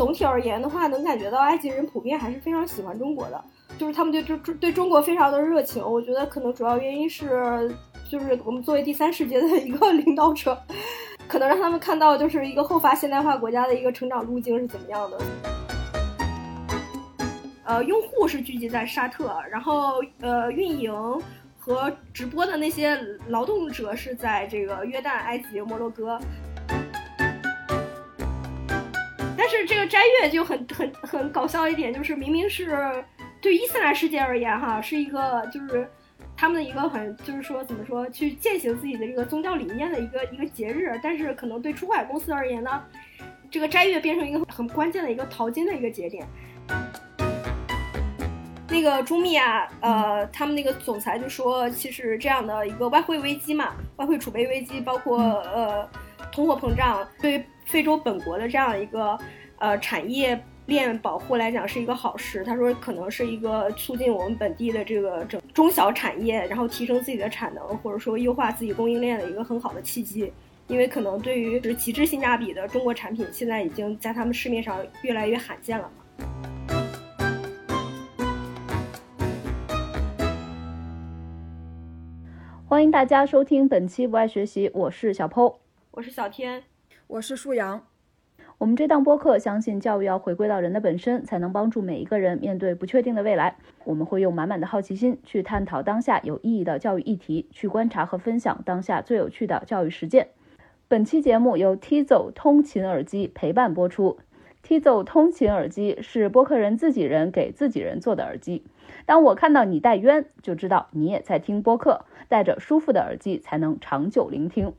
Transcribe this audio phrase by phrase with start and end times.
[0.00, 3.44] 总体而言的话，能感觉到埃及人普遍还是非常喜欢中国的，
[3.76, 5.84] 就是他们对中对中国非常的热情。
[5.84, 7.70] 我觉得可能主要原因是，
[8.10, 10.58] 就是我们作为第三世界的一个 领导者，
[11.28, 15.18] 可能让他们看到就是一个后发现代化国家的一个成长路径是怎么样的。
[17.64, 20.94] 呃，用户是聚集在沙特，然后呃，运营
[21.58, 26.18] 和直播的那些劳动者是在这个约旦、埃及、摩洛哥。
[29.60, 33.04] 是这个斋月就很很很搞笑一点，就是明明是
[33.40, 35.86] 对伊斯兰世界而言，哈，是一个就是
[36.36, 42.82] 他们的一个很就是说怎么说去践行自己的这个宗教理念的一个一个节日，但是可能对出海公司而言呢，
[43.50, 46.26] 这个斋月变成一个很关键的一个淘金的一个节点。
[48.68, 55.88] 那个朱密啊，呃，他们那个总裁就说，其实这样的一个外汇危机嘛，外汇储备危机，包括呃
[56.32, 57.44] 通货膨胀，对。
[57.66, 59.16] 非洲本国的这样一个
[59.60, 70.32] 呃产业链保护来讲是一个好事，他说可能是一个促进我们本地的这个整中小产业，然后提升自己的产能，或者说优化自己供应链的一个很好的契机。
[70.66, 76.26] 因为可能对于是极致性价比的中国产品，现在已经在他们市面上越来越罕见了嘛。
[82.66, 85.56] 欢迎大家收听本期不爱学习，我是小 PO，
[85.90, 86.62] 我是小天。
[87.08, 87.84] 我是树阳，
[88.60, 93.56] 我们这档播客相信教育要回归到人的本身，才能帮助每一个人面对不确定的未来。
[93.84, 100.28] 我们会用满满的好奇心去探讨当下有意义的教育议题，去观察和分享当下最有趣的教育实践。
[100.88, 104.18] 本期节目由 Tizo 通勤耳机陪伴播出。
[104.62, 108.62] Tizo 通勤耳机是播客人自己人给自己人做的耳机。
[109.06, 112.04] 当我看到你戴冤，就知道你也在听播客。
[112.28, 114.74] 戴着舒服的耳机，才能长久聆听。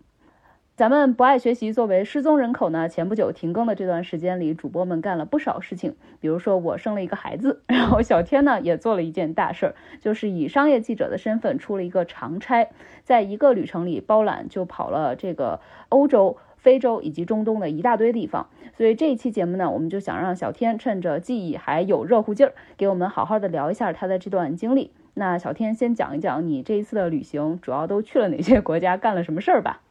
[0.81, 5.93] 咱们不爱学习，作为失踪人口呢，前不久停更的这段时间里，主播们干了不少事情。
[6.19, 12.67] 比如说，我生了一个孩子， 然后小天呢也做了一件大事儿，就是以商业记者的身份出了一个长差，
[13.03, 15.59] 在一个旅程里包揽就跑了这个
[15.89, 18.47] 欧洲、非洲以及中东的一大堆地方。
[18.75, 24.89] 所以这一期节目呢，我们就想让小天趁着记忆还有热乎劲儿，给我们好好的聊一下他的这段经历。
[25.13, 29.81] 那小天先讲一讲你这一次的旅行主要都去了哪些国家，干了什么事儿吧。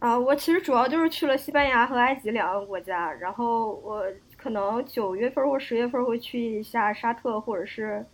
[0.00, 4.04] 啊，我其实主要就是去了西班牙和埃及两个国家，然后我
[4.36, 8.04] 可能九月份或十月份会去一下沙特或者是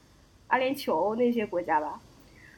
[0.47, 2.01] 阿联酋那些国家吧，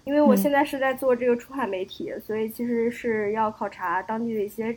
[0.04, 4.76] 因为我现在是在做这个出海媒体，所以其实是要考察当地的一些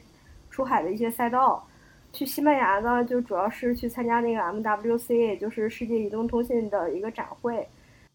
[0.49, 1.67] 出海的一些赛道。
[2.13, 7.67] 去西班牙呢，就主要是去参加那个 MWC，也就是世界移动通信的一个展会，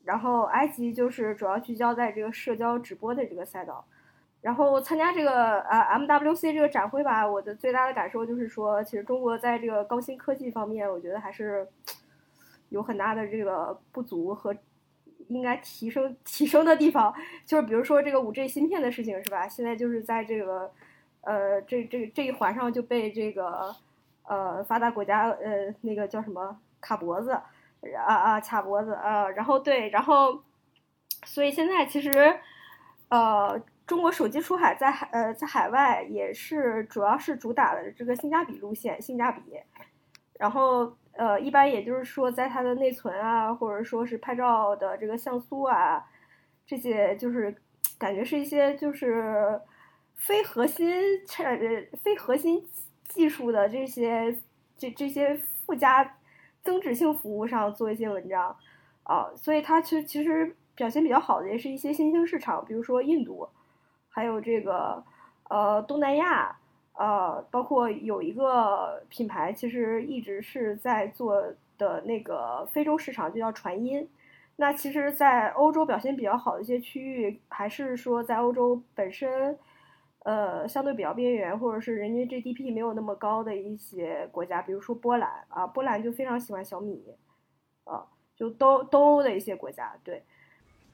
[0.05, 3.85] 然后埃及就是主要聚焦在这个社交直播的这个赛道。
[4.43, 11.69] 然后参加这个呃 MWC 这个展会吧，我的最大的感受就是说，其实中国在这个高新科技方面，我觉得还是
[12.71, 14.57] 有很大的这个不足和
[15.29, 17.15] 应该提升提升的地方。
[17.45, 19.47] 就是比如说这个五 G 芯片的事情，是吧？
[19.47, 20.73] 现在就是在这个
[21.21, 23.77] 呃这这这一环上就被这个
[24.27, 30.43] 呃发达国家呃那个叫什么卡脖子啊啊卡脖子啊，然后对，然后
[31.27, 32.41] 所以现在其实
[33.11, 33.61] 呃。
[33.87, 39.43] 中国手机出海在海呃在海外也是主要是主打的这个性价比路线，性价比。
[40.39, 46.07] 然后呃一般也就是说在它的内存啊，或者说是拍照的这个像素啊，
[46.65, 47.53] 这些就是
[47.99, 49.61] 感觉是一些就是
[50.15, 50.89] 非核心
[51.27, 51.59] 产
[52.01, 52.65] 非核心
[53.09, 54.41] 技术的这些
[54.77, 55.35] 这这些
[55.67, 56.17] 附加
[56.63, 58.57] 增值性服务上做一些文章
[59.03, 63.49] 啊，所以它其实其实表现比较好的也是一些新兴市场，比如说印度。
[64.11, 65.03] 还有这个，
[65.49, 66.59] 呃，东南亚，
[66.95, 71.43] 呃，包括有一个品牌，其实一直是在做
[71.79, 74.07] 的那个非洲市场，就叫传音。
[74.57, 79.59] 那其实，在欧洲表现比较好的一些区域，还是说在欧洲本身，
[80.25, 87.03] 呃，相对比较边缘，或者是人均 GDP 没有那么高的一些国家，比如说波兰啊，波兰就非常喜欢小米，
[87.85, 88.05] 啊，
[88.37, 90.23] 就东东欧的一些国家，对。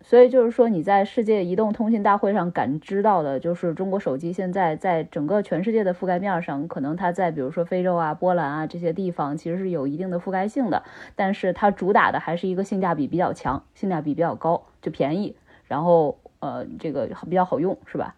[0.03, 10.85] 所以就是说，你在世界移动通信大会上感知到的，就是中国手机现在在整个全世界的覆盖面上，可能它在比如说非洲啊、波兰啊这些地方，其实是有一定的覆盖性的。
[11.17, 15.35] 但是它主打的还是一个性价比比较强、性价比比较高，就便宜，
[15.65, 18.15] 然后呃这个比较好用，是吧？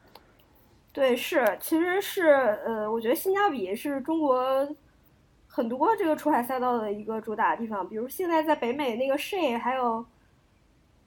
[0.93, 2.27] 对，是，其实是
[2.67, 4.69] 呃，我觉得性价比是中国
[5.47, 7.89] 很多这个出海赛道的一个主打的地方。
[7.89, 10.05] 比如现在在北美那个 Shein 还有。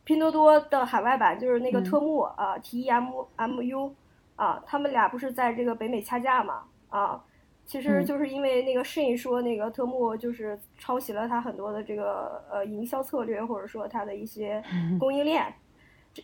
[0.03, 3.95] 拼多多的海外版就是那个特木啊，T E M M U，
[4.35, 6.63] 啊，他们俩不是在这个北美掐架嘛？
[6.89, 7.23] 啊，
[7.65, 14.61] 其实就是因为那个 Shane 说那个特木就是抄袭了他很多的这个呃营销策略，或者说他的一些
[14.99, 15.53] 供应链，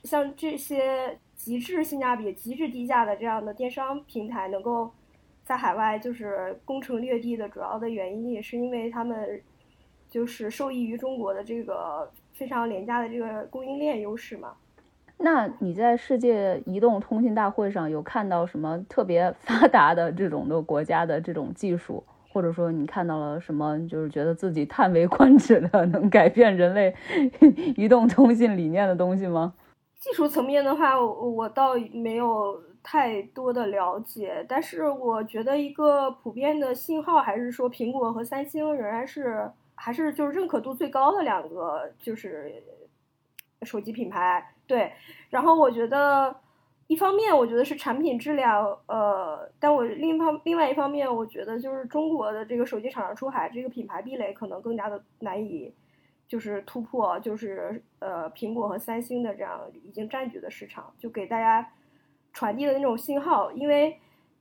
[0.04, 4.92] 像这些极致性价比、极致低价的这样的电商平台能够
[5.46, 9.42] 在海外就是攻城略地的主要的原因，也是因为他们
[10.10, 14.54] 就是受益于中国的这个非常廉价的这个供应链优势嘛。
[15.18, 26.96] 那你在世界移动通信大会上有看到什么特别发达的这种的国家的这种技术，或者说你看到了什么就是觉得自己叹为观止的能改变人类
[27.76, 29.56] 移动通信理念的东西吗？
[30.00, 42.62] 技术层面的话，我我倒没有太多的了解，但是我觉得一个普遍的信号还是说苹果和三星仍然是还是就是认可度最高的两个就是
[43.62, 44.54] 手机品牌。
[44.66, 44.92] 对，
[45.30, 46.36] 然后我觉得，
[46.88, 55.74] 一方面我觉得是产品质量，呃，但我另一方另外一方面，我觉得就是中国的这个手机厂商出海，这个品牌壁垒可能更加的难以，
[56.28, 61.72] 就是突破，就是呃苹果和三星的这样已经占据的市场，就给大家
[62.34, 63.98] 传递的那种信号，因为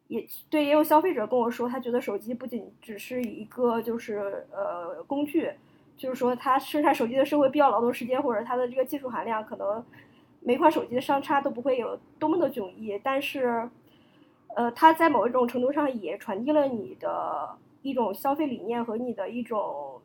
[0.08, 5.50] 也对，也有消费者跟我说，他觉得手机不仅只是一个就是呃工具，
[5.96, 9.84] 就是说他生产手机的社会必要劳动时间或者它的这个技术含量可能。
[10.40, 13.68] 每款手机的相差都不会有多么的迥异，但是，
[14.54, 20.00] 呃，它在某一种程度上也传递了你的一种消费理念和你的一种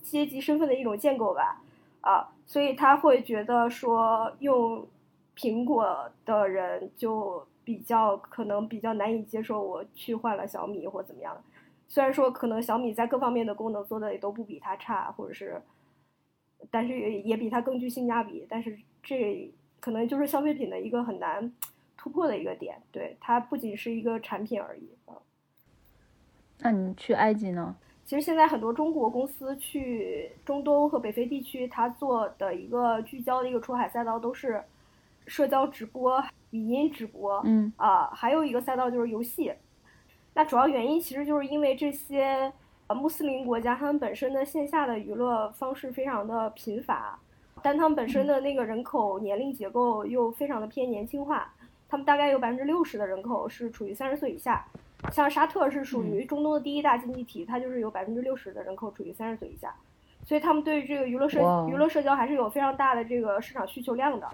[0.00, 1.60] 阶级身份的一种建构吧，
[2.00, 4.86] 啊，所以他会觉得说用
[5.36, 11.36] 苹果的人就比较可能比较难以接受我去换了小米或怎么样，
[11.86, 15.60] 虽然说可能小米在各方面的功能做的也都不比它差，或者是，
[16.70, 19.52] 但是也也比它更具性价比，但是这。
[19.78, 21.52] 可能就是消费品的一个很难
[21.96, 25.14] 突破的一个点，对它不仅是一个产品而已啊。
[26.58, 27.76] 那你去埃及呢？
[28.04, 34.60] 其实现在很多中国公司去中东和北非地区，它做的一个聚焦的一个出海赛道都是
[35.28, 36.20] 社交直播、
[36.50, 37.72] 语音直播，嗯。
[37.76, 39.52] 啊，还有一个赛道就是游戏。
[40.34, 42.52] 那主要原因其实就是因为这些
[42.86, 47.18] 呃穆斯林国家，他们本身的线下的娱乐方式非常的贫乏。
[47.62, 51.50] 但他们本身的那个人口年龄结构又非常的偏年轻化，
[51.88, 54.64] 他们大概有百分之六十的人口是处于三十岁以下，
[55.10, 59.74] 像沙特是属于中东的第一大经济体，它就是有百分之六十的人口处于三十岁以下，
[60.22, 64.28] 所以他们对这个娱乐社娱乐社交还是有非常大的这个市场需求量的，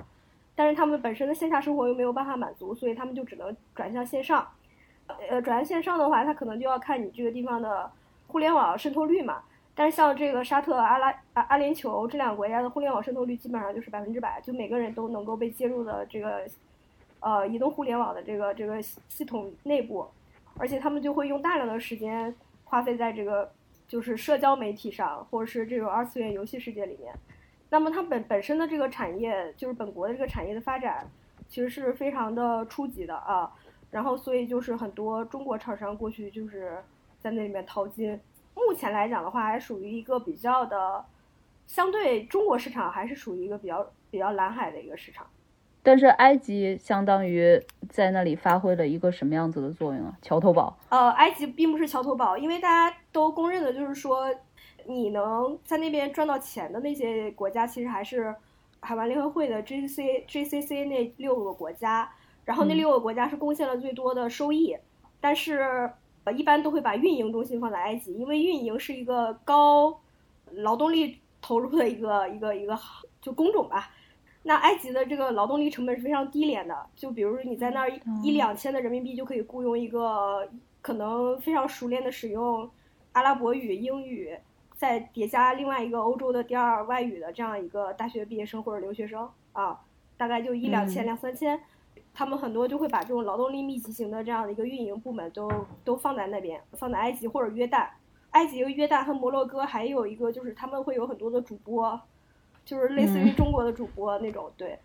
[0.54, 4.46] 但是他们本身的线下生活又没有办法满足，所以他们就只能转向线上，
[5.06, 7.90] 呃，转向线上的话，他可能就要看你这个地方的
[8.26, 9.42] 互联网渗透率嘛。
[9.74, 16.46] 但是像这个沙特、阿拉、阿阿联酋这两个国家的互联网渗透率基本上就是百分之百，就每个人都能够被接入的这个，
[17.20, 20.06] 呃，移动互联网的这个这个系统内部，
[20.58, 22.34] 而且他们就会用大量的时间
[22.64, 23.50] 花费在这个
[23.88, 27.14] 就是社交媒体上，或者是这种二次元游戏世界里面。
[27.72, 31.10] 那么它本本身的这个产业，就是本国的这个产业的发展，
[31.48, 33.50] 其实是非常的初级的啊。
[33.90, 36.76] 然后所以就是很多中国厂商过去就是
[37.18, 38.20] 在那里面淘金。
[38.54, 41.02] 目前来讲的话，还属于一个比较的，
[41.66, 45.26] 相对中国市场还是属于一个比较比较蓝海的一个市场。
[45.82, 47.58] 但是埃及相当于
[47.88, 50.14] 在那里发挥了一个什么样子的作用啊？
[50.20, 50.78] 桥头堡？
[50.90, 54.28] 呃，埃及并不是桥头堡，因为大家都公认的就是说，
[54.86, 58.34] 你能在那边赚到钱的那些国家，其实还是
[58.80, 62.10] 海湾联合会的 GCC GCC 那六个国家，
[62.44, 64.76] 然后那六个国家是贡献了最多的收益，
[65.20, 65.90] 但是。
[66.24, 70.00] 呃，一般都会把运营中心放在埃及，因为运营是一个高
[70.52, 72.78] 劳动力投入的一个一个一个
[73.20, 73.90] 就工种吧。
[74.44, 77.90] 那埃及的这个劳动力成本是非常低廉的，就比如说你在那儿
[78.22, 80.48] 一两千的人民币就可以雇佣一个
[80.80, 82.70] 可能非常熟练的使用
[83.10, 84.32] 阿拉伯语、英语，
[84.82, 89.78] 再叠加另外一个欧洲的第二外语的这样一个大学毕业生或者留学生啊，
[90.16, 91.60] 大概就一两千两三千。
[92.12, 95.48] 他们很多就会把这种劳动力密集型的这样的一个运营部门都
[95.84, 97.86] 都放在那边，放在埃及或者约旦。
[98.32, 102.00] 埃及、约旦和摩洛哥还有一个就是他们会有很多的主播，
[102.64, 104.50] 就是类似于中国的主播那种。
[104.56, 104.76] 对，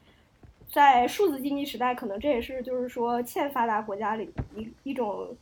[0.71, 5.35] 在数字经济时代，可能这也是就是说欠发达国家里一一种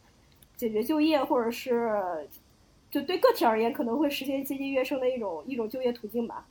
[0.55, 2.25] 解决就业或者是
[2.95, 6.47] 就对个体而言可能会实现阶级跃升的一种一种就业途径吧。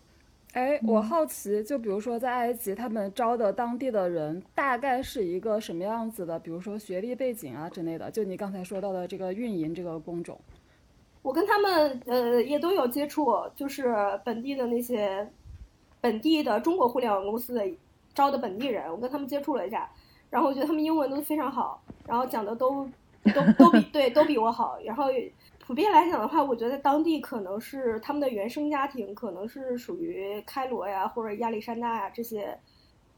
[0.52, 6.38] 哎，我好奇，就比如说在埃及，他们招的当地的人大概是一个什么样子的？
[6.38, 8.10] 比如说学历背景啊之类的。
[8.10, 10.38] 就你刚才说到的这个运营这个工种，
[11.22, 15.26] 我跟他们呃也都有接触，就是本地的那些
[16.02, 17.66] 本地的中国互联网公司的
[18.14, 19.90] 招的本地人，我跟他们接触了一下，
[20.28, 22.86] 然后我觉得他们英文都非常好，然后讲的都
[23.34, 24.78] 都都比对都比我好。
[24.84, 25.06] 然后
[25.66, 32.58] 普遍来讲的话，我觉得当地可能是他们的原生家庭可能是属于开罗呀或者亚历山大呀这些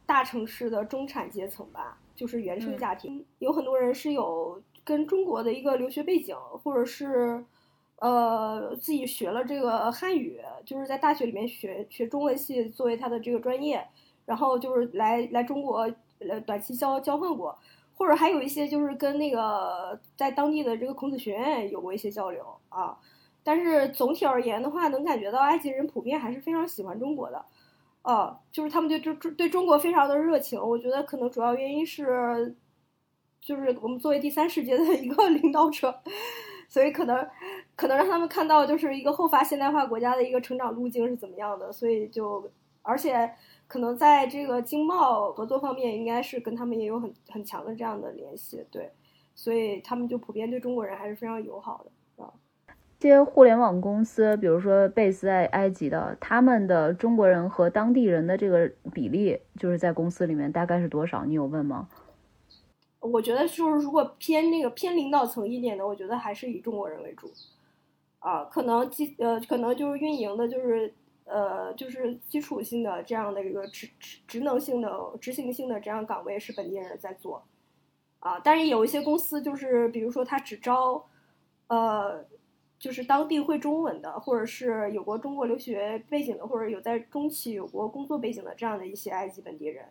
[0.06, 3.24] 大城市的中产阶层吧，就是原生家庭。
[3.40, 7.44] 有很多人是有跟中国的一个留学背景，或者是
[7.96, 13.84] 呃自己学了这个汉语，就是在大学里面学学中文系作为他的这个专业，
[14.24, 17.58] 然后就是来来中国呃短期交交换过。
[17.96, 22.96] 或者还有一些就是跟那个在当地的这个孔子学院有过一些交流啊，
[23.42, 27.44] 但是总体而言的话，能感觉到埃及人普遍还是非常喜欢中国的，
[28.02, 30.60] 哦，就是他们对中对中国非常的热情。
[30.60, 32.54] 我觉得可能主要原因是，
[33.40, 35.98] 就是我们作为第三世界的一个 领导者，
[36.68, 37.26] 所以可能
[37.74, 42.50] 可能让他们看到就是一个后发现代化国家的一个成长路径是怎么样的，所以就
[42.86, 43.30] 而且。
[43.68, 48.88] 可能在这个经贸合作方面，应该是跟他们也有很很强的这样的联系，对，
[49.34, 52.32] 所以他们就普遍对中国人还是非常友好的啊。
[53.00, 61.24] 这些互联网公司，比如说 base 在埃及的，他们的中国人和当地人的这个比例，就是在公司里面大概是多少？
[61.24, 61.88] 你有问吗？
[63.00, 67.28] 我觉得就是如果偏那个偏领导层一点的，我觉得还是以中国人为主
[68.20, 70.94] 啊，可能基呃可能就是运营的，就是。
[71.26, 74.88] 呃，就是基础性的这样的一个职职职能性的
[75.20, 77.44] 执行性的这样岗位是本地人在做，
[78.20, 81.04] 啊，但是有一些公司就是比如说他只招，
[81.66, 82.24] 呃，
[82.78, 89.84] 就是当地会中文的，或者是有过中国留学背景的，或者有在中企有过工作背景的这样的一些埃及本地人，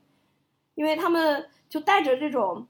[0.76, 2.66] 因为他们就带着这种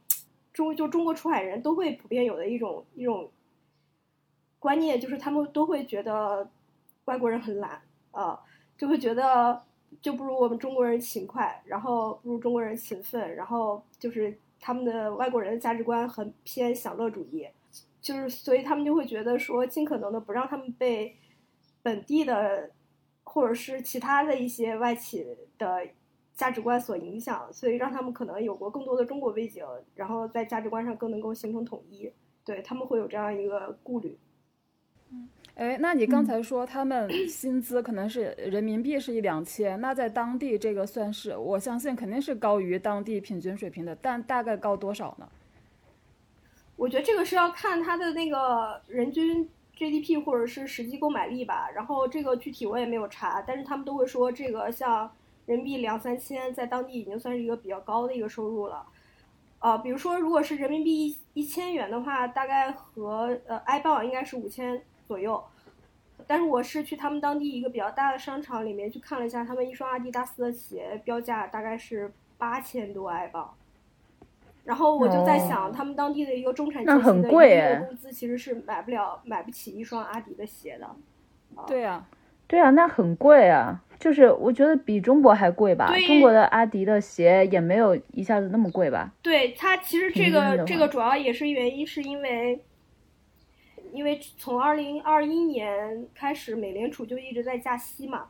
[0.51, 3.29] 中就中国出海人都会普遍有的一种一种
[4.57, 6.50] 观念，就是他们都会觉得
[7.05, 8.41] 外国人很懒啊。
[8.77, 9.62] 就会觉得
[10.01, 17.48] 就不如我们中国人勤快，然后不如中国人勤奋，然后就是他们的外国人的价值观很偏享乐主义，
[18.01, 21.15] 就是所以他们就会觉得说尽可能的不让他们被
[21.82, 22.70] 本地的
[23.24, 25.25] 或者是其他的一些外企
[25.58, 25.88] 的
[26.36, 29.65] 价值观所影响，所以让他们可能有过更多的中国背景，
[29.96, 32.12] 然后在价值观上更能够形成统一，
[32.44, 34.17] 对他们会有这样一个顾虑。
[35.55, 45.25] 哎，那你刚才说他们薪资可能是人民币是一两千，那在当地这个算是我相信肯定是高于当地平均水平的，但大概高多少呢？
[46.75, 51.69] 我觉得这个是要看他的那个人均 GDP 或者是实际购买力吧。
[51.74, 55.09] 然后这个具体我也没有查，但是他们都会说这个像
[55.45, 58.85] 人民币两三千，在当地已经算是一个比较高的一个收入了。
[59.59, 64.83] 啊，比如说如果是人民币一一千元的话，大概和呃埃镑应该是五千。
[65.07, 65.43] 左右，
[66.25, 73.53] 但是我是去他们当地一个比较大的商场里面去看了一下，他们一双阿迪达斯的鞋标价大概是八千多埃镑，
[74.63, 80.89] 然后我就在想，他们当地的一个中产阶级的一个工资其实是买不了、买不起一双阿迪的鞋的。
[81.67, 82.03] 对呀，
[82.47, 85.93] 对啊，那很贵啊，就是我觉得比中国还贵吧。
[86.07, 89.13] 中国的阿迪的鞋也没有一下子那么贵吧？
[89.21, 92.59] 对，它其实这个这个主要也是原因，是因为。
[93.95, 98.27] 因为从二零二一年开始，美联储就一直在加息嘛，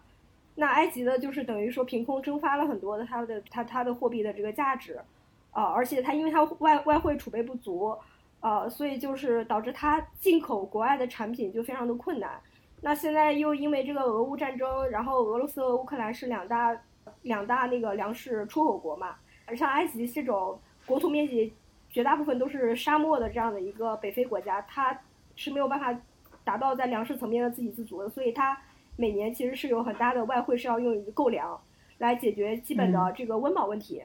[0.53, 5.01] 那埃及的就是等于说凭空蒸发了很多的它的它它的货币的这个价值，
[5.51, 7.98] 啊，而且它因为它外外汇储备不足，
[8.41, 12.39] 呃，所以就是导致它进口国外的产品就非常的困难。
[12.81, 16.79] 那现在又因为这个俄乌战争，然后俄罗斯和乌克兰是两大
[17.24, 21.51] 两大那个粮食出口国嘛，而像埃及这种国土面积
[21.89, 24.98] 绝大部分都是沙漠的这样的一个北非国家，它。
[25.36, 25.98] 是没有办法
[26.44, 28.58] 达到在粮食层面的自给自足的，所以它
[28.96, 31.60] 每年其实是有很大的外汇是要用于购粮，
[31.98, 34.04] 来解决基本的这个温饱问题。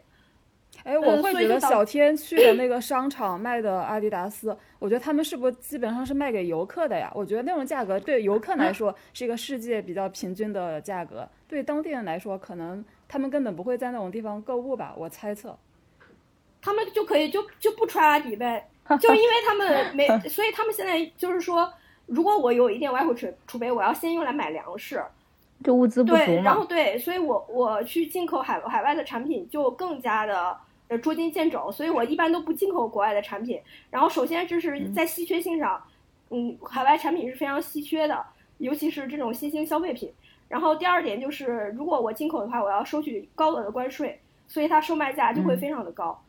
[0.84, 7.10] 哎，我会觉得小天去的那个商场卖的阿迪达斯，我觉得他们是不是基本上是卖给游客的呀？
[7.12, 14.94] 我觉得那种价格对游客来说是一个世界比较平均的价格，对当地人来说，可能他们根本不会在那种地方购物吧？
[14.96, 15.58] 我猜测。
[16.62, 18.69] 他们就可以就就不穿阿迪呗。
[18.98, 21.72] 就因为他们没，所以他们现在就是说，
[22.06, 25.02] 如果我有一点外汇储储备，我要先用来买粮食，
[25.62, 30.56] 就物资不足对，然后对，所以我我去进口海海外的产品就更加的
[30.88, 33.60] 呃捉襟见肘，所以我一般都不进口国外的产品。
[33.90, 35.82] 然后首先就是在稀缺性上，
[36.30, 38.24] 嗯，海外产品是非常稀缺的，
[38.58, 40.12] 尤其是这种新兴消费品。
[40.48, 46.20] 然后第二点就是，如果我进口的话，我要收取高额的关税，所以它售卖价就会非常的高。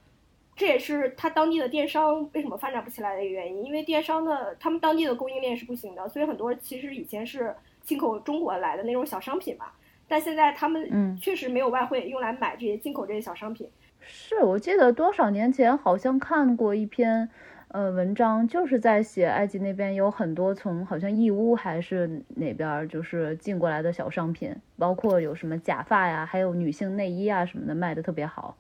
[0.56, 9.68] 这也是他当地的电商为什么发展不起来的一个原因，因为电商的他们当地的供应链是不行的，所以很多其实以前是进口中国来的那种小商品嘛，
[10.08, 13.68] 但现在他们确实没有外汇用来买这些进口这些小商品。
[14.02, 17.30] 是我记得多少年前好像看过一篇，
[17.70, 28.58] 呃文章，就是在写埃及那边有很多从好像义乌还是哪边就是进过来的小商品，包括有什么假发呀，还有女性内衣啊什么的卖的特别好。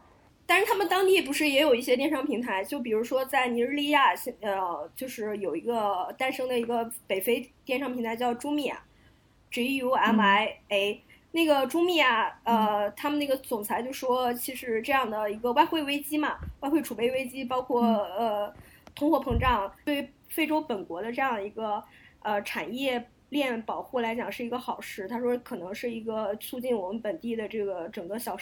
[0.52, 2.62] 但是他们当地不是也有一些电商平台？
[2.62, 11.02] 就比如说在尼日利亚，现呃，就是有一个诞生的一个北非电商平台叫 Jumia，G U M I A。
[11.32, 18.54] 那个 Jumia，呃，他们那个总裁就说，其实这样的一个外汇危机嘛，外汇储备危机，包括呃
[18.94, 21.82] 通货膨胀，对非洲本国的这样一个
[22.24, 25.08] 呃产业链保护来讲是一个好事。
[25.08, 28.36] 他说，可能是一个促进我们本地的这个整个小。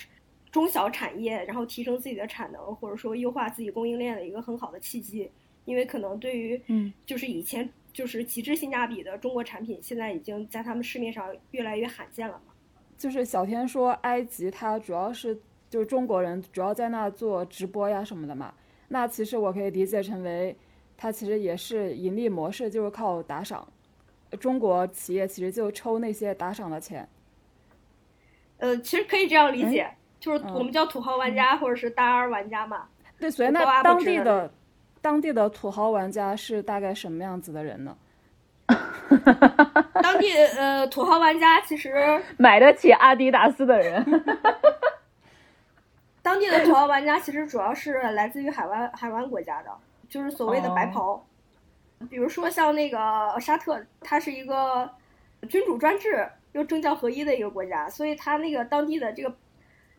[0.51, 5.29] 中小产业，然后提升自己的产能，或者说优化自己供应链的一个很好的契机，
[5.65, 12.53] 因为可能对于，嗯，就是以前就是极致性价比的中国产品，现在已经在他们市面上越来越罕见了嘛。
[12.98, 15.39] 就是小天说，埃及它主要是
[15.70, 18.53] 就是中国人主要在那做直播呀什么的嘛，
[18.88, 20.58] 那其实我可以理解成为，
[20.98, 23.72] 它其实也是盈利模式就是靠打赏，
[24.39, 27.08] 中国企业其实就抽那些打赏的钱。
[28.58, 29.89] 呃，其实可以这样理解。
[30.19, 32.85] 就是我们叫土豪玩家或者是大 R 玩家嘛。
[33.19, 34.51] 对，所以那当地的
[35.01, 37.97] 当地的土豪玩家是大概什么样子的人呢？
[40.01, 44.05] 当地呃土豪玩家其实 买得起阿迪达斯的人。
[46.21, 49.71] 当地的土豪玩家其实主要是来自于海湾海湾国家的，
[50.07, 51.25] 就是所谓的白袍。
[52.09, 54.89] 比如说像那个沙特，它是一个
[55.49, 59.33] 君主专制又政教合一的一个国家，所以它那个当地的这个。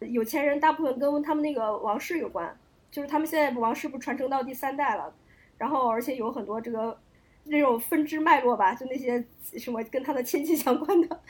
[0.01, 2.57] 有钱人大部分跟他们那个王室有关，
[2.91, 5.13] 就是他们现在王室不传承到第三代了，
[5.59, 6.99] 然后而且有很多这个
[7.45, 9.23] 那种分支脉络吧，就那些
[9.59, 11.21] 什么跟他的亲戚 相关的，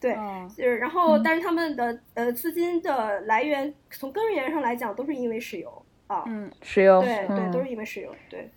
[0.00, 0.14] 对，
[0.48, 8.50] 就是然后但是他们的呃资金的来源从根源上来讲都是因为石油啊，嗯，石油，对对，都是因为石油，对，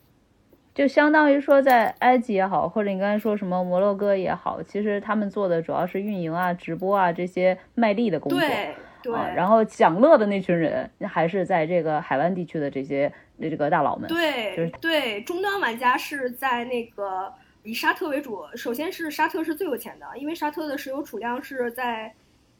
[0.74, 8.40] 就相当于说在埃及也好，或者你刚才说什么摩洛哥也好，其实他们做的主要是运营啊、直播啊这些卖力的工作。
[8.40, 8.74] 对。
[9.04, 14.08] 对，然后享乐的那群人还是在这个海湾地区的这些这个大佬们。
[14.08, 17.34] 对，就是对终端玩家是在那个
[17.64, 18.44] 以沙特为主。
[18.56, 22.14] 首先是沙特是最有钱的，因为沙特的石油储量是在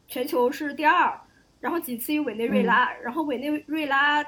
[0.06, 1.18] 全球是第二，
[1.60, 2.92] 然后仅次于委内瑞拉。
[3.02, 4.24] 然后委内瑞拉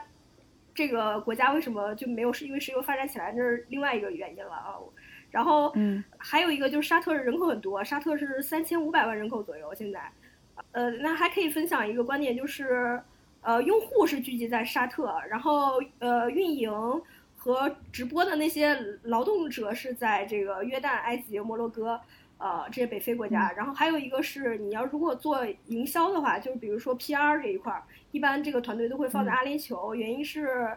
[0.74, 4.74] 这个国家为什么就没有是因为石油发展起来，那是另外一个原因了啊。
[5.31, 10.00] 然后，嗯，还有一个就是沙特人口很多，沙特是三千五百万人口左右现在。
[10.72, 13.00] 呃，那还可以分享一个观点，就是，
[13.42, 16.72] 呃，用户是聚集在沙特，然后呃，运营
[17.36, 22.00] 和直播的那些劳动者是在这个约旦、埃及、摩洛哥，
[22.38, 23.52] 呃，这些北非国家。
[23.56, 30.76] 然后还有一个是，你要如果做营销的话，就是比如说 PR 这一块儿，一般这个团队都会放在阿联酋，原因是，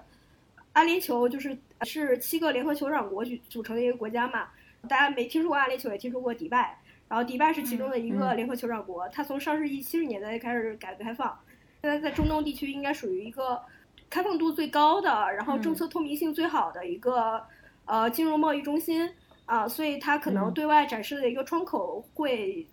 [0.74, 4.50] 阿联酋就是是七个联合酋长国组组成的一个国家嘛，
[4.88, 6.78] 大家没听说过阿联酋，也听说过迪拜。
[7.10, 11.40] 然后迪拜是其中的一个联合酋长国，它从上世纪七十年代开始改革开放，
[11.82, 13.62] 现在在中东地区应该属于一个
[14.10, 17.42] 开放度最高的，然后政策透明性最好的一个
[17.86, 19.10] 呃金融贸易中心
[19.46, 22.68] 啊，所以它可能对外展示的一个窗口会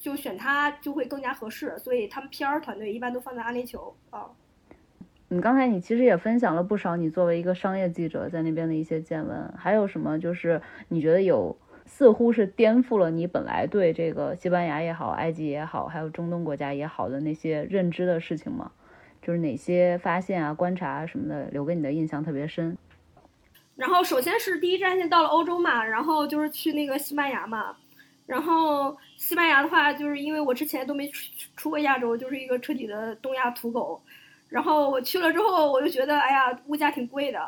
[0.00, 4.26] 就选它就会更加合适，所以他们 PR 团队一般都放在阿联酋啊。
[5.28, 11.56] 你刚才你其实也分享了不少你作为一个商业记者在那边的一些见闻，还有什么就是你觉得有？
[11.88, 18.70] 似乎是颠覆了你本来对这个西班牙也好、埃及也好，还有中东国家也好的那些认知的事情吗？
[19.20, 22.78] 就是哪些发现啊、观察什么的，留给你的印象特别深。
[23.74, 27.74] 然后首先是第一站先到了欧洲嘛，然后就是去那个西班牙嘛。
[28.26, 34.00] 然后西班牙的话，就是因为我之前都没出出过亚洲，就是一个彻底的东亚土狗。
[34.48, 37.40] 然后我去了之后，我就觉得，哎呀，物价挺贵的。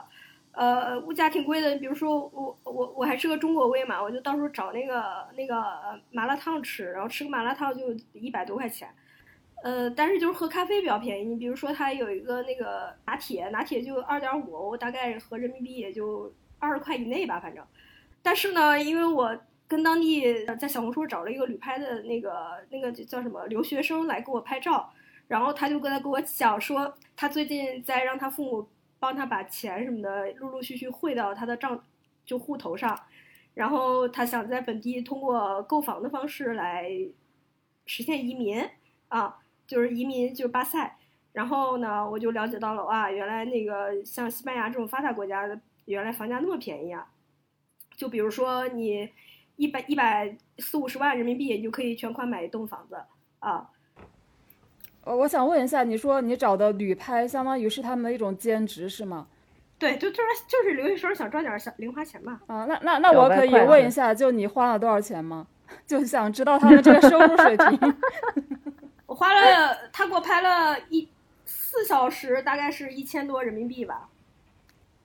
[0.60, 1.74] 呃，物价挺贵的。
[1.76, 5.64] 比如说，我我我还是个中国胃嘛，我就到时候找那个那个
[6.12, 8.86] 麻辣烫吃，然后吃个麻辣烫就一百多块钱。
[9.62, 11.24] 呃，但是就是喝咖啡比较便宜。
[11.24, 17.64] 你比如说，它有一个那个拿铁，拿铁就二点五欧，大概合人民币也就二十块以内吧，反正。
[18.20, 19.34] 但是呢，因为我
[19.66, 24.92] 跟当地在小红书找了一个旅拍的那个那个叫什么留学生来给我拍照，
[25.26, 28.68] 然后他就跟他跟我讲说，他最近在让他父母。
[29.00, 31.82] 帮他把钱什么的陆陆续续汇到他的账
[32.24, 32.96] 就户头上，
[33.54, 36.88] 然后他想在本地通过购房的方式来
[37.86, 38.62] 实现移民
[39.08, 40.98] 啊，就是移民就是巴塞。
[41.32, 47.08] 然后呢，我就了解到了哇，原来那个像西班牙这种发达国家的，原来房价那么便宜啊！
[47.96, 49.08] 就比如说你
[49.54, 52.96] 一百一百四五十万人民币，你就可以全款买一栋房子
[53.38, 53.70] 啊。
[55.04, 59.26] 呃，我想问一下，你说你找的旅拍，相当于是他们的一种兼职是吗？
[59.78, 62.40] 对，就就是就是留学生想赚点小零花钱嘛。
[62.46, 65.46] 啊，那那那我可以问一下，就你花了多少钱吗？
[65.86, 67.94] 就想知道他们这个收入水平。
[69.06, 71.08] 我花了，他给我拍了一
[71.46, 74.08] 四小时，大概是一千多人民币吧。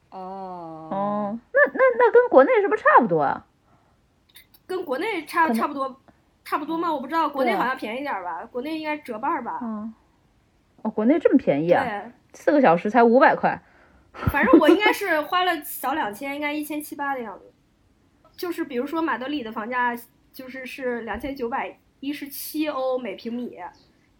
[0.09, 3.45] 哦哦，那那那跟国内是不是差不多啊？
[4.67, 5.95] 跟国内差差不多，
[6.45, 6.93] 差不多嘛？
[6.93, 8.45] 我不知道，国内好像便宜点吧？
[8.45, 9.59] 国内应该折半吧？
[9.63, 9.93] 嗯，
[10.83, 11.83] 哦，国内这么便宜啊？
[11.83, 13.59] 对，四个小时才五百块。
[14.27, 17.51] 反正我应该是花了小两千，应该一千七八的样子。
[18.37, 19.93] 就是比如说马德里的房价，
[20.31, 23.57] 就是是两千九百一十七欧每平米，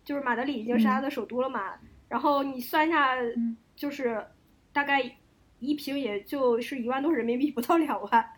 [0.03, 1.75] 就是马德里已经是它的首都了嘛。
[2.09, 3.15] 然后你算一下，
[3.75, 4.25] 就是
[4.73, 4.99] 大概
[5.59, 8.29] 一平也就是一万多人民币，不到两万。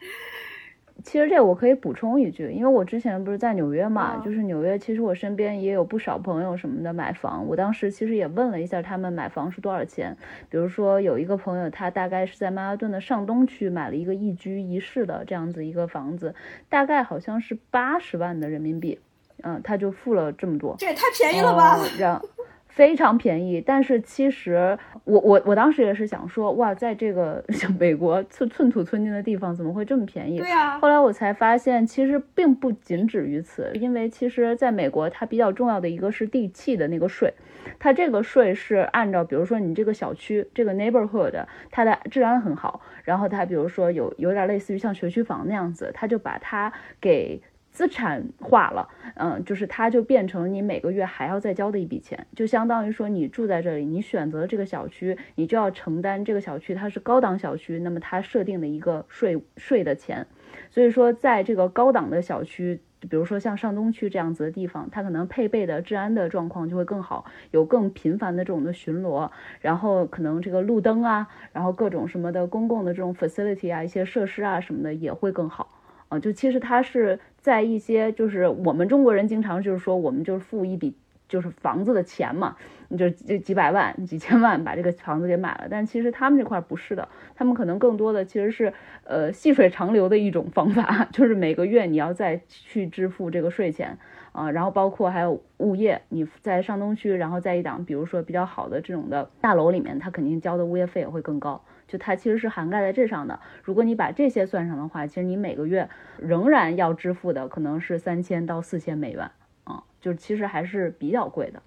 [1.08, 7.48] 其实这我可以补充一句，因为我之前不是在纽约嘛，就是纽约，其实我身边也有不少朋友什么的买房。
[7.48, 10.18] 我当时其实也问了一下他们买房是多少钱。
[10.50, 16.36] 比如说有一个朋友，他大概是在曼哈顿的上东区买了一个一居一室的这样子一个房子，
[16.68, 19.00] 大概好像是八十万的人民币，
[19.44, 21.80] 嗯，他就付了这么多，这也太便宜了吧？
[21.98, 22.22] 让。
[22.78, 30.38] 非常便宜，但是其实我我我当时也是想说，哇，在这个像美国寸寸土寸金的地方，怎么会这么便宜？
[30.38, 30.78] 对呀。
[30.80, 37.34] 后来我才发现，其实并不仅止于此，因为其实在美国，它比较重要的一个是地契的那个税，
[37.80, 41.34] 它这个税是按照，比如说你这个小区这个 neighborhood，
[41.72, 47.42] 它的治安很好，然后它比如说有有点类似于像学区房那样子，它就把它给。
[47.78, 60.26] 资产化了，嗯，就是它就变成你每个月还要再交的一笔钱，就相当于说你住在这里，你选择这个小区，你就要承担这个小区它是高档小区，那么它设定的一个税税的钱。
[60.72, 69.30] 所以说，在这个高档的小区，比如说像上东区这样子的地方，它可能配备的治安的状况就会更好，有更频繁的这种的巡逻，
[69.62, 75.70] 然后可能这个路灯啊，然后各种什么的公共的这种 facility 啊，一些设施啊什么的也会更好。
[76.10, 80.94] 啊，就其实它是在一些，就是我们中国人经常就是说，我们就是付一笔
[81.30, 82.58] 就是房子的钱嘛，
[82.90, 85.68] 你就几几百万、几千万把这个房子给买了。
[85.72, 88.74] 但其实他们这块不是的，他们可能更多的其实是
[89.06, 93.98] 呃细水长流的一种方法， 就是每个月你要再去支付这个税钱
[94.34, 101.64] 啊，然后包括还有物业，你在上东区，然后在一档比如说比较好的这种的大楼里面，他肯定交的物业费也会更高。
[101.88, 103.40] 就它其实是涵盖在这上的。
[103.64, 109.32] 如果你把这些算上的话，其实你每个月仍然要支付的可能是三千到四千美元
[109.64, 111.62] 啊，就是其实还是比较贵的。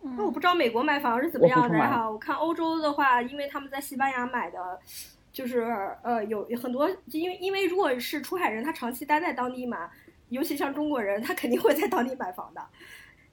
[0.00, 2.08] 那我不知道美国买房是怎么样的哈。
[2.08, 4.78] 我看欧洲的话，因为他们在西班牙买的，
[5.32, 5.60] 就是
[6.02, 9.90] 呃有很多，因为因为如果是出海人，他长期待在当地嘛，
[10.28, 12.60] 尤其像中国人，他肯定会在当地买房的。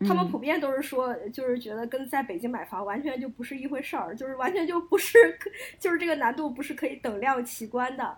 [0.01, 5.17] 他们普遍都是说，就是觉得跟在北京买房完全就不是一回事儿，就是完全就不是，
[5.79, 8.17] 就是这个难度不是可以等量齐观的。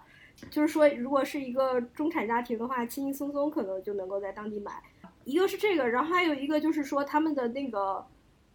[0.49, 4.71] 就是说，如果是一个中产家庭的话，轻轻松松可能就能够在当地买。
[5.23, 8.03] 一个是这个，然后还有一个就是说，他们的那个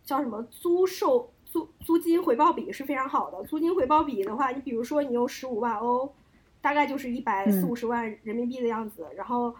[0.05, 3.43] 叫什么租售租租金回报比是非常好的。
[3.45, 6.13] 租金回报比的话，你比如说你用十五万欧，
[6.61, 9.55] 大概就是一百四五十万人民币的样子，然后。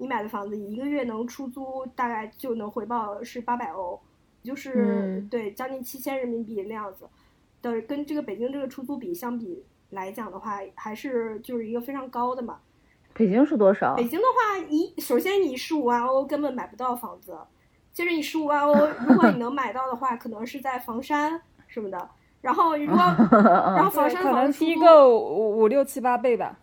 [0.00, 4.00] 你买的房子一个月能出租，大概就能回报是八百欧，
[4.44, 7.08] 就是对将近七千人民币那样子
[7.60, 12.58] 的，跟这个北京这个出租比相比来讲的话，还是就是一个非常高的嘛。
[13.12, 13.96] 北京是多少？
[13.96, 17.36] 北京的话，你首先你十五万欧根本买不到房子，
[17.92, 18.72] 接着你十五万欧，
[19.08, 22.08] 如果你能买到的话，可能是在房山什么的，
[22.40, 22.96] 然后如果
[23.42, 26.56] 然后房山可能低个五五六七八倍吧。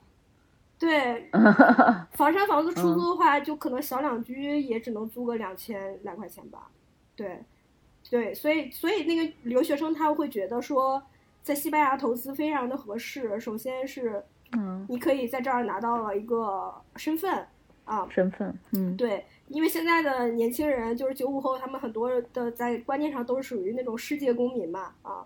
[0.77, 1.29] 对，
[2.11, 6.69] 房山房子出租的话，就可能小两居也只能租个两千来块钱吧。
[7.15, 7.41] 对，
[8.09, 11.01] 对，所以所以那个留学生他会觉得说，
[11.41, 13.39] 在西班牙投资非常的合适。
[13.39, 17.47] 首先是，嗯，你可以在这儿拿到了一个身份
[17.85, 25.25] 啊，身份，嗯，对，因为现在的年轻人就是九五后，他们很多的在观念上都是属于那种世界公民嘛啊。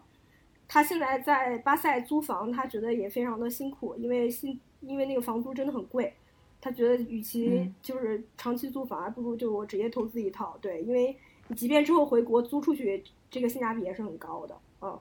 [0.67, 4.59] 他现在在巴塞租房，他觉得也非常的辛苦，因为新。
[4.81, 6.13] 因为那个房租真的很贵，
[6.61, 10.57] 他觉得与其就是长期租房，还不如就我直接投资一套。
[10.61, 11.15] 对，因为
[11.47, 14.57] 你即便之后回国租出去，这个性价比也是很高的。
[14.81, 14.99] 嗯，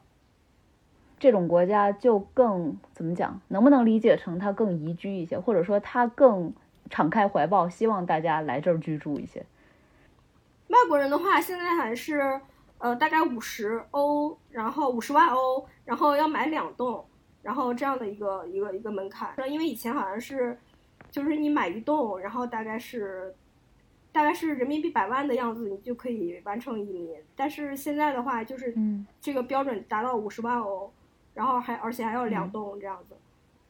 [1.19, 3.41] 这种国家就更怎么讲？
[3.49, 6.53] 能不能理解成它更宜居一些，或者说它更
[6.91, 9.45] 敞开怀抱，希望大家来这儿居住一些？
[10.69, 12.41] 外国人的话，现在还是
[12.79, 17.05] 呃大概五十欧，然后五十万欧，然后要买两栋。
[17.43, 20.59] 然后这样的一个一个一个门槛，因为以前好像是，
[21.11, 23.35] 就是你买一栋，然后大概是，
[24.13, 27.17] 大概是人民币百万的样子，你就可以完成移民。
[27.37, 28.75] 但是现在的话，就是
[29.21, 30.93] 这个标准达到五十万欧，
[31.35, 33.17] 然后还而且还要两栋这样子。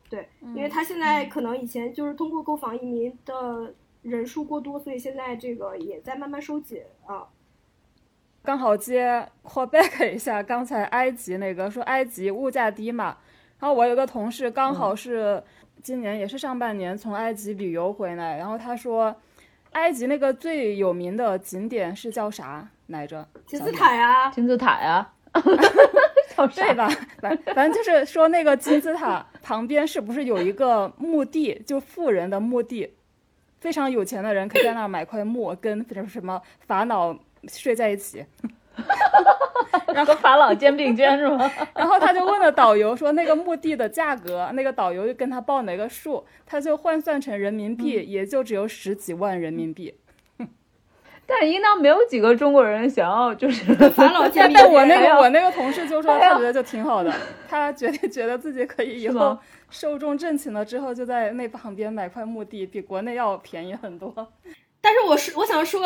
[0.08, 7.26] 对，因为他现在可能以前就是通过购房移民的人数过多，所以现在这个也在慢慢收紧啊。
[8.42, 13.18] 刚好接 callback 一下刚才埃及那个说埃及物价低嘛，
[13.58, 15.42] 然后我有个同事刚好是
[15.82, 19.14] 今年也是上半年从埃及旅游回来，然后他说
[19.72, 23.26] 埃及那个最有名的景点是叫啥来着？
[23.46, 25.12] 金字塔呀，金字塔呀。
[26.54, 26.88] 对吧？
[27.20, 31.60] 反反正就是说，那个金字塔旁边是不是有一个墓地？
[31.66, 32.94] 就富人的墓地，
[33.60, 37.16] 非常有钱的人可以在那儿买块墓，跟什么法老
[37.48, 38.24] 睡在一起。
[39.94, 41.50] 然后法老肩并肩是吗？
[41.74, 49.94] 然后他就问了导游说：“那个墓地的价格？”那个导游就跟他报哪个数，他就换算成人民币，也就只有十几万人民币。
[51.30, 57.12] 但是应当没有几个中国人想要就是 法老见但我那个我那个同事就说他觉得就挺好的，
[57.46, 59.36] 他觉得觉得自己可以以后
[59.68, 64.32] 寿终正寝了之后就在那旁边买块墓地，比国内要便宜很多。
[64.80, 65.82] 但是我是我想说，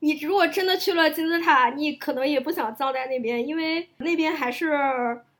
[0.00, 4.72] 你如果真的去了金字塔，你可能也不想葬在那边，因为那边还是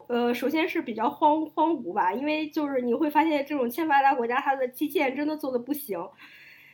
[0.09, 5.99] 呃，首先是比较荒荒芜吧，因为就是你会发现这种欠发达国家，它的基建真的做的不行。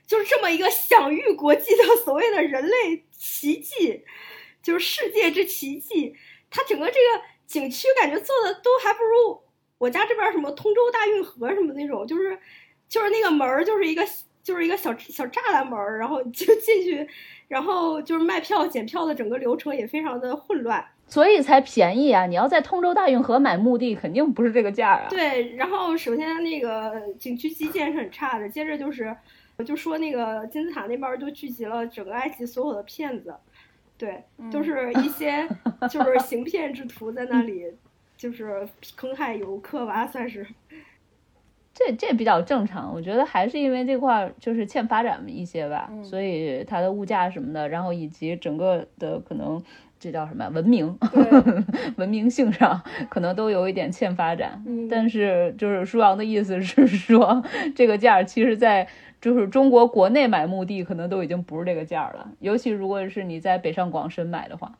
[0.06, 4.02] 就是这么一个享誉国际的所谓的人类奇迹，
[4.62, 6.14] 就是世界之奇迹。
[6.50, 9.40] 它整个这个景区感觉做的都还不如
[9.78, 12.38] 我家这边什么通州大运河什么那种，就是
[12.88, 14.06] 就是那个门儿就是一个
[14.42, 17.08] 就是一个小小栅栏门儿，然后就进去，
[17.54, 22.26] 然后就是卖票检票的整个流程也非常的混乱，所以才便宜啊！
[22.26, 25.06] 你要在通州大运河买墓地，肯定不是这个价啊。
[25.08, 29.16] 对，然后首先那个景区基建是很差的，接着就是。
[29.64, 33.32] 就说那个金字塔那边就聚集了整个埃及所有的骗子，
[33.96, 35.48] 对，就是一些
[35.88, 37.62] 就是行骗之徒在那里，
[38.18, 40.44] 就是坑害游客吧，算是。
[41.74, 49.60] 这这比较正常，我觉得还是因为这块就是欠发展一些吧，所以它的物价什么的，然后以及整个的可能
[49.98, 50.96] 这叫什么文明，
[51.98, 54.64] 文明性上可能都有一点欠发展。
[54.88, 57.42] 但是就是舒阳的意思是说，
[57.74, 58.86] 这个价其实，在
[59.20, 64.78] 就是中国国内买墓地可能都已经不是这个价了，尤其如果是你在北上广深买的话，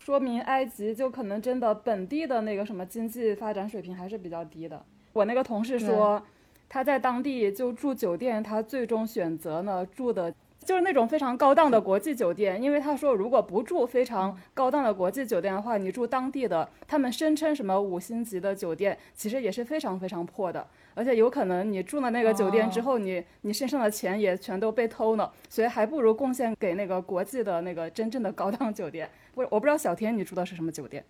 [0.00, 4.82] 说明埃及就可能真的本地的那个什么经济发展水平还是比较低的。
[5.12, 6.22] 我那个同事说，
[6.68, 10.34] 他在当地就住酒店，他最终选择呢住的。
[10.62, 29.08] 就是那种非常高档的国际酒店，因为他说如果不住非常高档的国际酒店的话，你住当地的，他们声称什么五星级的酒店，其实也是非常非常破的，而且有可能你住了那个酒店之后，你你身上的钱也全都被偷了，所以还不如贡献给那个国际的那个真正的高档酒店。
[29.34, 31.02] 我我不知道小天你住的是什么酒店？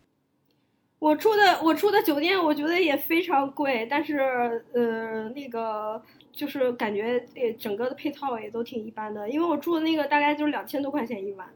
[1.01, 6.01] 我住的我住的酒店，我觉得也非常贵，但是呃那个。
[6.33, 11.47] 就是感觉也整个的配套也都挺一般的，因为我住的那个大概就是两千多块钱一晚，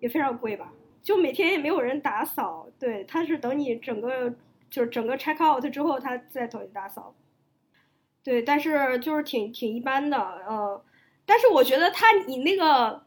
[0.00, 0.72] 也非常贵吧。
[1.02, 4.34] 就每天也没有人打扫，对，他是等你整个
[4.70, 7.14] 就是整个 check out 之后，他再统一打扫。
[8.24, 10.82] 对，但是就是挺挺一般的，呃，
[11.26, 13.04] 但是我觉得他你那个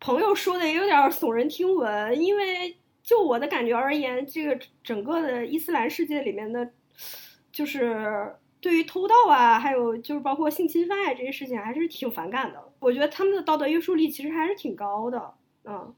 [0.00, 2.74] 朋友说的也有点耸人听闻，因为
[3.08, 6.68] 就我的感觉而言，这个整个的伊斯兰世界里面的，
[7.50, 8.34] 就是。
[8.60, 12.60] 对于偷盗啊，还有就是包括性侵犯啊这些事情，还是挺反感的。
[12.80, 15.32] 我觉得他们的道德约束力其实还是挺高的，
[15.64, 15.94] 嗯。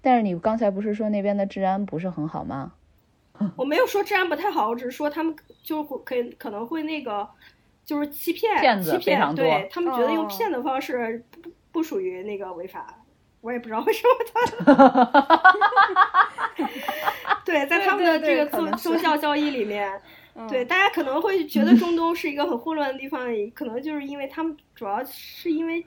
[0.00, 2.74] 但是你刚才不是说那边的治安不是很好吗？
[3.58, 7.28] 我没有说治安不太好，我只是说他们就可以可能会那个
[7.84, 13.02] 就是欺骗，欺骗，对他们觉得用骗的方式不不属于那个违法，
[13.40, 16.30] 我也不知道为什么他。
[17.44, 20.00] 对，在他们的这个宗宗教教义里面。
[20.48, 25.86] 对，大家可能会觉得中东是一个很混乱的地方，可能就是因为他们主要是因为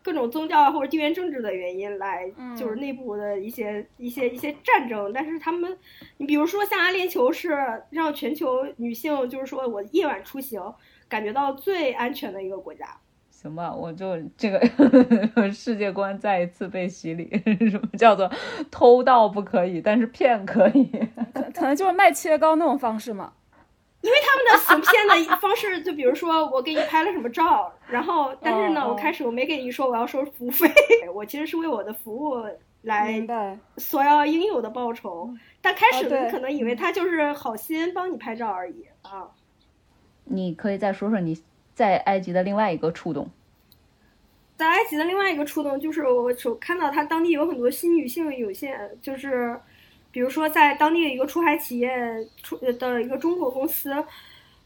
[0.00, 5.12] 各种宗教或者地缘政治的原因来，就是内部的一些一些一些战争。
[5.12, 5.76] 但是他们，
[6.18, 7.50] 你比如说像阿联酋是
[7.90, 10.62] 让全球女性就是说我夜晚出行
[11.08, 12.96] 感觉到最安全的一个国家。
[13.40, 14.60] 行吧，我就这个
[15.50, 17.30] 世界观再一次被洗礼，
[17.70, 18.30] 什么叫做
[18.70, 20.90] 偷盗不可以，但是骗可以？
[21.54, 23.32] 可能就是卖切糕那种方式嘛。
[24.02, 30.70] 因为他们的行骗的方式，就比如说我给你拍了什么照，然后但是呢，我开始我没给你说我要收服务费，
[31.14, 32.42] 我其实是为我的服务
[32.82, 33.26] 来
[33.78, 35.30] 索要应有的报酬。
[35.62, 39.28] 但开始你可能以为他就是好心帮你拍照而已啊。
[40.24, 41.38] 你可以再说说你
[41.74, 43.28] 在埃及的另外一个触动。
[44.56, 49.60] 在埃及的另外一个触动就是我首看到他当地有很多新女性涌现，就是。
[50.12, 51.88] 比如说在当地的一个出海企业
[52.42, 53.92] 出的一个中国公司，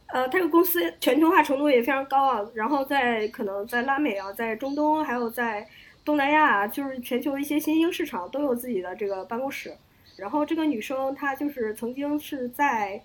[0.06, 2.50] 呃，这个公司全球化程度也非常高啊。
[2.54, 5.68] 然后在可能在拉美啊，在中东，还有在
[6.02, 9.76] 东南亚，就是全球一些新兴市场都有自己的这个办公室。
[10.16, 13.02] 然后这个女生她就是曾经是在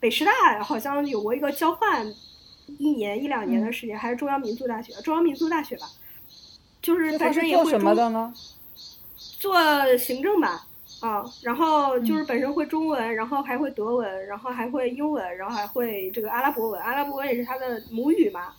[0.00, 2.06] 北师大，好像有过一个交换。
[2.66, 5.86] 一年一两年的时间，还是中央民族大学，中央民族大学吧，
[6.82, 8.32] 就是本身也会做什么的呢？
[9.16, 9.54] 做
[9.96, 10.66] 行政吧，
[11.00, 18.54] 啊，然后就是本身会中文，然后还会德文，然后还会英文，然后还会这个阿拉伯文，阿拉伯文也是他的母语嘛。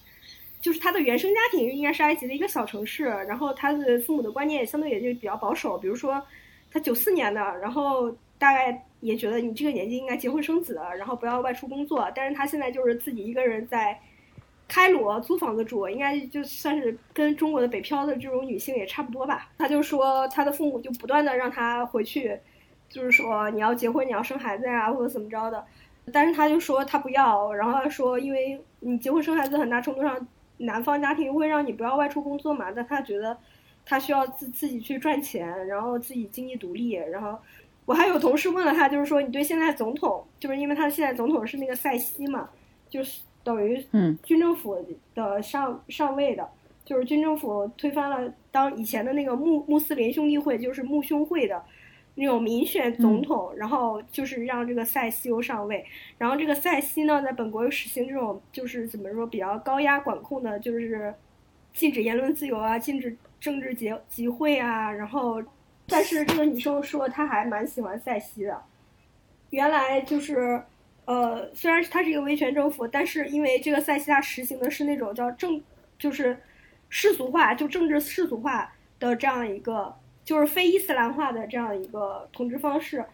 [0.62, 6.20] 就是他的原生家庭应该是埃及的一个小城市，然后他的父母的观念也相对也就比较保守，比如说
[6.72, 8.84] 他九四年的，然后大概。
[9.02, 12.10] 也觉得你这个年纪应该结婚生子，然后不要外出工作。
[12.16, 14.00] 但是他现在就是自己一个人在
[14.68, 19.52] 开罗租房子住，应该就算是跟中国的北漂的这种女性也差不多吧。
[19.60, 22.36] 他就说他的父母就不断的让他回去，
[22.90, 25.64] 就是说你要结婚，你要生孩子呀，或者怎么着的。
[26.12, 32.72] 但是他就说他不要，然后他说因为你结婚生孩子，很大程度上男方家庭会让你不要外出工作嘛。
[32.72, 33.38] 但他觉得
[33.86, 37.38] 他需要自自己去赚钱，然后自己经济独立，然后。
[37.86, 42.50] 我还有同事问了他，就是说你对现在总统，就是因为他现在总统是那个塞西嘛，
[42.90, 43.86] 就是等于
[44.24, 46.50] 军政府的上上位的，
[46.84, 51.64] 就是军政府推翻了当以前的那个穆穆斯林兄弟会，就是穆兄会的
[52.16, 55.86] 那种民选总统，然后就是让这个塞西又上位，
[56.18, 61.14] 然后这个塞西呢，在本国又实行这种就是怎么说比较高压管控的，就是
[61.72, 65.40] 禁止言论自由啊，禁止政治集集会啊，然后。
[65.88, 68.64] 但是这个女生说她还蛮喜欢塞西的，
[69.52, 70.62] 原来就是，
[71.06, 75.62] 呃，虽然他是一个威权政府，但是因为这个塞西他实行的是那种叫政，
[76.00, 76.38] 就是
[76.90, 83.06] 世俗化，就政治世俗化的这样一个，就是非伊斯兰化的这样一个统治方式，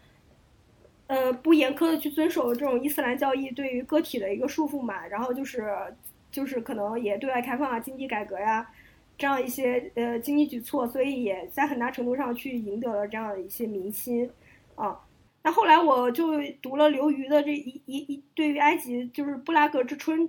[1.07, 5.73] 呃，不严苛的去遵守这种伊斯兰教义对于个体的一个束缚嘛，然后就是，
[6.31, 8.69] 就是可能也对外开放啊，经济改革呀。
[9.21, 14.27] 这样一些呃经济举措，所以也在很大程度上去赢得了这样的一些民心，
[14.73, 14.99] 啊，
[15.43, 20.27] 那后来我就读了刘瑜的这一一一对于埃及就是布拉格之春，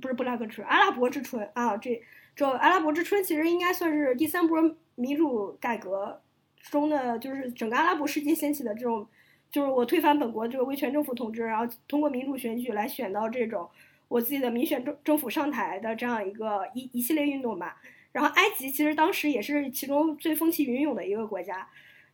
[0.00, 2.00] 不是布拉格之春，阿拉伯之春啊，这
[2.34, 6.18] 这阿拉伯之春其实应该算是第三波民主改革
[6.62, 9.06] 中的，就是整个阿拉伯世界掀起的这种，
[9.50, 13.68] 就是我推翻本国这个威权政府统治，然后通过民主选举来选到这种
[14.08, 17.76] 我自己的民选政政府上台的这样一个一一系列运动吧。
[18.12, 21.68] 然后埃及其实当时也是其中最风起云涌的一个国家，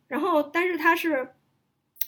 [0.07, 1.27] 然后但是他是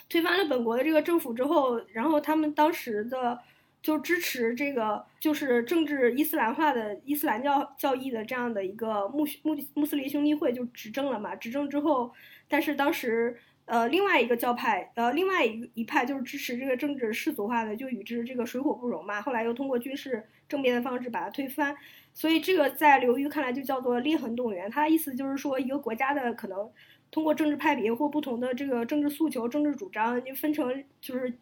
[0.07, 3.39] 推翻了本国的这个政府之后，然后他们当时的
[3.81, 12.11] 就支持这个就是政治伊斯兰化的伊斯兰教教义的这样的一个穆穆穆斯林兄弟会就执政了嘛，执政之后，
[12.47, 21.75] 但是当时呃另外一个教派呃另外一一派就是支持这个政治世俗化的，就与之这个水火不容嘛，后来又通过军事政变的方式把它推翻。
[22.19, 26.69] 所以这个在刘瑜看来就叫做裂痕动员，他的意思就是说，一个国家的可能
[27.09, 31.33] 通过政治派别或不同的这个政治诉求、政治主张，就分成就是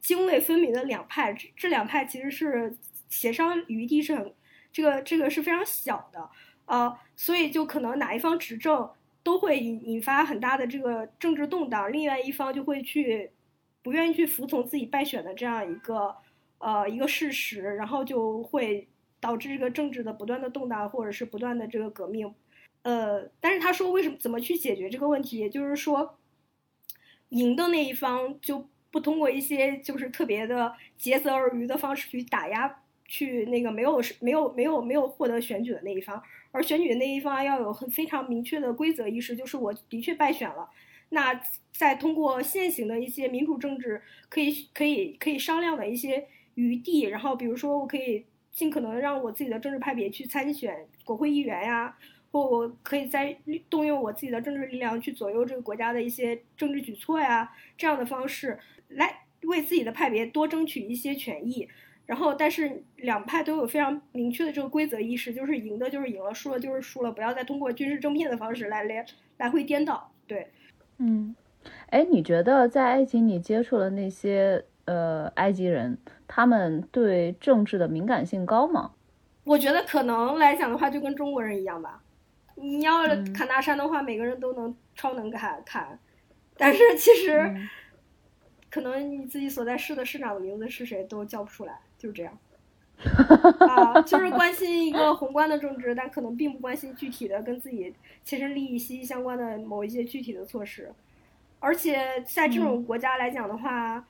[0.00, 1.36] 泾渭分明的两派。
[1.54, 2.74] 这两派其实是
[3.10, 4.34] 协商余地是很
[4.72, 6.30] 这个这个是非常小的，
[6.64, 8.90] 呃，所以就可能哪一方执政
[9.22, 13.30] 都会引引发很大的这个政治动荡，另外一方就会去
[13.82, 16.16] 不愿意去服从自己败选的这样一个
[16.56, 18.88] 呃一个事实，然后就会。
[19.20, 22.32] 导致这个政治的不断的动荡，或者是不断的这个革命，
[22.82, 25.38] 呃，但是他说为什么怎么去解决这个问题？
[25.38, 26.18] 也就是说，
[27.30, 40.68] 赢的那一方就不通过一些就是特别的竭泽而渔的方式去打压，去那个没有没有没有没有获得选举的那一方，而选举的那一方要有很非常明确的规则意识，就是我的确败选了，
[41.08, 41.40] 那
[41.72, 48.26] 再通过现行的一些民主政治可以可以可以商量的一些余地，然后比如说我可以。
[48.56, 51.94] 尽可能让我自己的政治派别去参选国会议员呀，
[52.32, 53.36] 或我可以在
[53.68, 61.68] 动用我自己的政治力量去左右这个国家的一些政治举措呀，这样的方式来为自己的派别多争取一些权益。
[62.06, 69.04] 然后，但是两派都有非常明确的这个规则意识，就是赢的就是赢了，输了就是输了，不要再通过军事政变的方式来来
[69.36, 70.10] 来回颠倒。
[70.26, 70.50] 对，
[70.96, 71.36] 嗯，
[71.90, 74.64] 哎，你觉得在埃及你接触的那些？
[74.86, 78.92] 呃，埃及人他们对政治的敏感性高吗？
[79.44, 82.02] 我觉得可能来讲的话，就跟中国人一样吧。
[82.56, 85.98] 你要砍大山的话，每个人都能超能砍砍，
[86.56, 87.54] 但是其实
[88.70, 92.36] 可能你自己所在市的市长的名字是谁都叫不出来，就是这样。
[93.60, 100.90] 啊，就是关心一个宏观的政治，但可能并不关心具体的跟自己切身利益息息相关的某一些具体的措施。
[101.60, 104.02] 而且在这种国家来讲的话，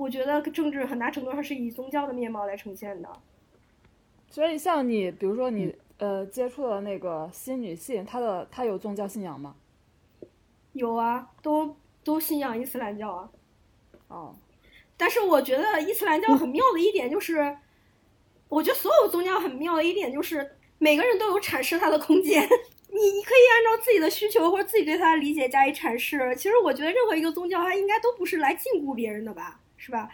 [0.00, 3.08] 我觉得政治很大程度上是以宗教的面貌来呈现的。
[4.30, 9.54] 所以，像你，比如说你呃接触的那个新女性，她的她有宗教信仰吗？
[10.72, 13.30] 有啊，都都信仰伊斯兰教啊。
[14.08, 14.34] 哦。
[14.96, 17.58] 但是我觉得伊斯兰教很妙的一点就是，
[18.48, 22.42] 我觉得所有宗教很妙的一点就是，每个人都有阐释它的空间。
[22.88, 26.34] 你你可以按照自己的需求或者自己对他的理解加以阐释。
[26.36, 30.10] 其实我觉得任何一个宗教它应该都不是来禁锢别人的吧，是吧？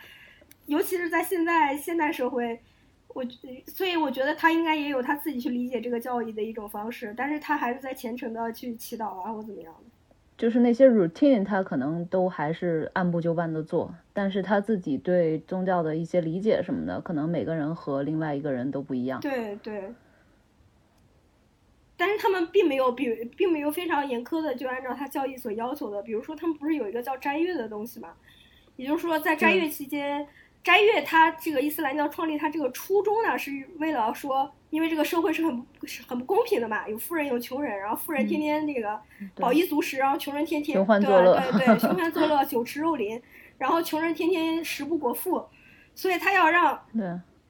[0.66, 2.60] 尤其是在现在现代社会，
[3.08, 3.24] 我
[3.66, 9.80] 所以我觉得他应该也有他自己去理解这个教义的一种方式，但是他还是在虔诚的去祈祷啊或怎么样的。
[10.38, 19.18] 就是那些 routine 他可能都还是按部就班的做，但是他自己对宗教的一些理解什么的，可能每个人和另外一个人都不一样。
[19.20, 19.92] 对对。
[21.96, 28.12] 但是他们并没有比，并没有非常严苛的就按照他教义所要求的，比如说他们不是有一个叫斋月的东西嘛？
[28.76, 30.26] 也就是说，在斋月期间，
[30.62, 39.00] 斋月它这个伊斯兰教创立它这个初衷呢，是为了说，因为这个社会是很是很不公平的嘛，有富人有穷人，然后富人天天那个
[39.36, 40.76] 饱衣足食，然后穷人天天
[41.46, 43.20] 对对对 寻欢作乐，酒池肉林，
[43.58, 45.44] 然后穷人天天食不果腹，
[45.94, 46.82] 所以他要让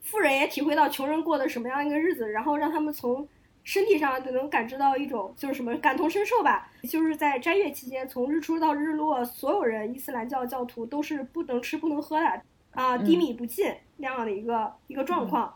[0.03, 3.27] 富人也体会到穷人过的什么样一个日子，然后让他们从。
[3.67, 15.53] 身体上就能感知到一种就是什么感同身受吧，就是在斋月期间，从日出到日落，所有人伊斯兰教教徒都是不能吃不能喝的啊，低米不进那样的一个一个状况。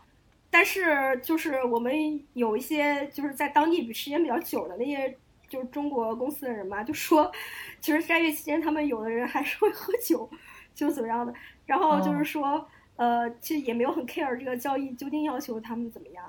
[0.49, 7.31] 但是就是我们有一些就是在当地比时间比较久的那些就是中国公司的人嘛，就说
[7.79, 10.29] 其实斋月期间他们有的人还是会喝酒，
[10.75, 11.33] 就怎么样的。
[11.65, 16.25] 然后就是说呃，其实也没有很 care 这个教义究竟要求他们怎么样。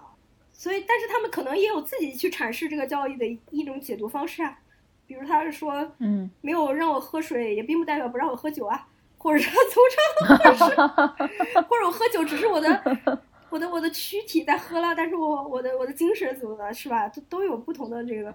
[0.63, 4.61] 所以，但是他们可能也有自己去阐释这个教义的一种解读方式啊，
[5.09, 8.87] 比如他是说，嗯，没有让我喝水，也并不代表不让我喝酒啊，
[9.19, 12.99] 或者是从这，或者是，或者我喝酒只是我的，
[13.51, 17.09] 我的我的躯体在喝了，但是我我的我的精神怎么的，是吧？
[17.09, 18.33] 都都有不同的这个，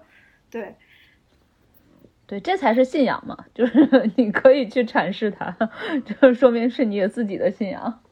[0.50, 0.76] 对，
[2.26, 5.56] 对，这才是信仰嘛，就是你可以去阐释它，
[6.04, 8.02] 就说明是你自己的信仰。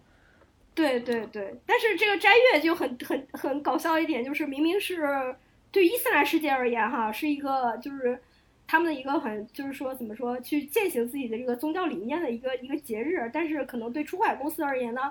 [0.77, 5.35] 对对对，但是这个斋月就很很很搞笑一点，就是明明是
[5.73, 8.21] 对伊斯兰世界而言，哈，是一个就是
[8.69, 15.11] 他们的一个很就是说怎么说去践行自己的这个宗教理念的一个一个节日，但是可能对出海公司而言呢，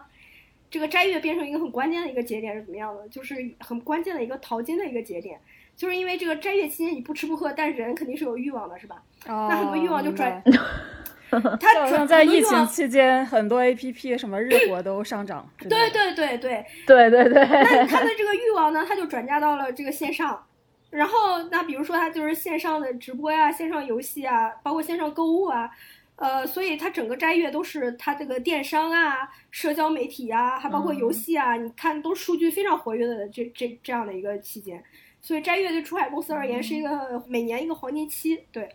[0.70, 3.10] 这个斋月变成一个很关键的一个节点是怎么样的？
[3.10, 5.40] 就是很关键的一个淘金的一个节点，
[5.76, 9.02] 就是因为这个斋月期间你不吃不喝，但是人肯定是有欲望的，是吧？
[9.26, 10.44] 那很多欲望就转。
[11.60, 15.48] 他好像在疫情期间，很多 A P P 什么日活都上涨。
[15.58, 17.46] 对对对对对对对。
[17.46, 20.46] 那他的这个欲望呢，他就转嫁到了这个线上。
[20.92, 25.70] 然后，那比如说他就是线上的直播呀、线上游戏啊，包括线上购物啊，
[26.16, 34.82] 呃，所以他整个斋月都是他这个电商啊、社交媒体啊，还包括游戏啊，你看都数据非常活跃的这这这样的一个期间。
[35.22, 38.70] 所以斋月对出海公司而言是一个每年一个黄金期，对。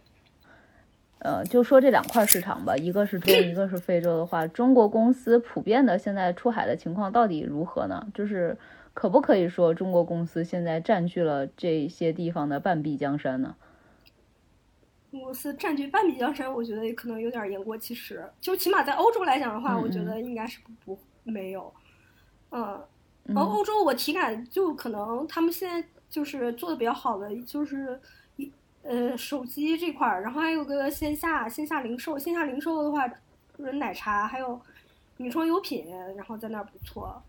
[1.23, 8.07] 呃，就说这两块市场吧，一个是中，一个是非洲的话，中国公司普遍的现在出海的情况到底如何呢？
[8.15, 8.57] 就是
[8.95, 13.55] 可不可以说中国公司现在占据了这些地方的半壁江山呢？
[15.11, 18.25] 公司占据半壁江山，我觉得可能有点言过其实。
[18.41, 21.71] 就起码在欧洲来讲的话，我觉得应该是不没有。
[22.49, 22.83] 嗯，
[23.25, 28.01] 然后欧洲我体感就可能他们现在就是做的比较好的就是。
[28.83, 34.59] 呃，手机这块儿，然后还有个线下线下零售，线下零售的话，就是奶茶，还有
[35.19, 37.23] 女装优品，然后在那儿不错。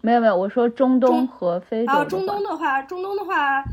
[0.00, 1.92] 没有没有，我说中东和非洲。
[1.92, 3.64] 啊，中东的话，中东的话，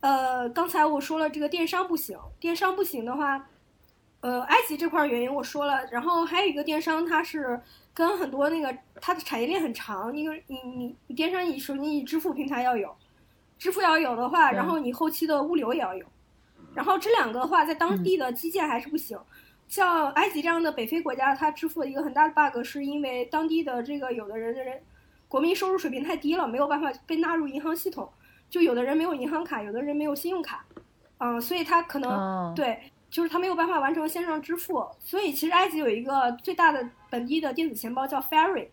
[0.00, 3.48] 呃，刚才我说了这个电商不行，电商不行的话，
[4.20, 7.60] 呃，埃及这块原因我说了，然后还有一个电商，它是
[7.92, 12.92] 跟很多那个它的产业链很长，因为你你你电商你首先你支付平台要有，
[13.58, 16.04] 支付要有的话，然后你后期的物流也要有。
[16.74, 19.18] 然后这两个的话，在当地的基建还是不行。
[19.66, 24.78] 像埃及这样的北非国家，它支付的一个很大的 bug，是因为当地的这个有的人的人
[25.26, 28.08] 国民收入水平太低了，没有办法被纳入银行系统。
[28.50, 30.64] 就有的人没有银行卡，有的人没有信用卡，
[31.18, 34.86] 嗯，所以他可能对，就是他没有办法完成线上支付。
[35.00, 38.68] 所以其实埃及有一个最大的本地的电子钱包叫 Fary，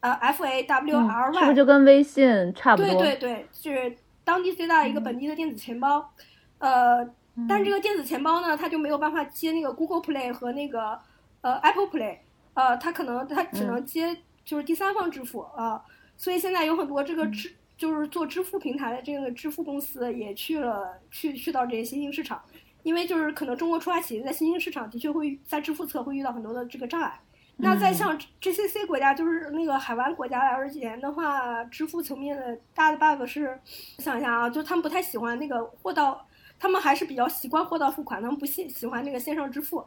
[0.00, 3.00] 呃，F A W R Y，是不是就跟微信差不多？
[3.00, 6.10] 对对对，是当地最大的一个本地的电子钱包，
[6.58, 7.08] 呃。
[7.48, 10.98] 但这个电子钱包呢，它就没有办法接那个 Google Play 和那个
[11.40, 12.18] 呃 Apple Play，
[12.54, 15.82] 呃，它可能它只能接就是第三方支付啊，
[16.16, 22.42] 所以现在有很多这个支就是做支付平台的这个支付公司也去了去去到这些新兴市场，
[22.82, 27.20] 因为就是可能中国出海企业在新兴市场的确会在支付侧会遇到很多的这个障碍。
[27.58, 33.58] 那在像 GCC 国家，就是那个海湾国家来而言的话，支付层面的大的 bug 是，
[33.98, 36.26] 想一下啊，就他们不太喜欢那个货到，
[36.58, 39.84] 他们还是比较习惯货到付款，他们不喜喜欢那个线上支付。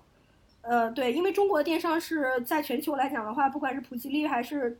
[0.62, 4.80] 呃，对，因为中国的电商是在全球来讲的话，不管是普及率还是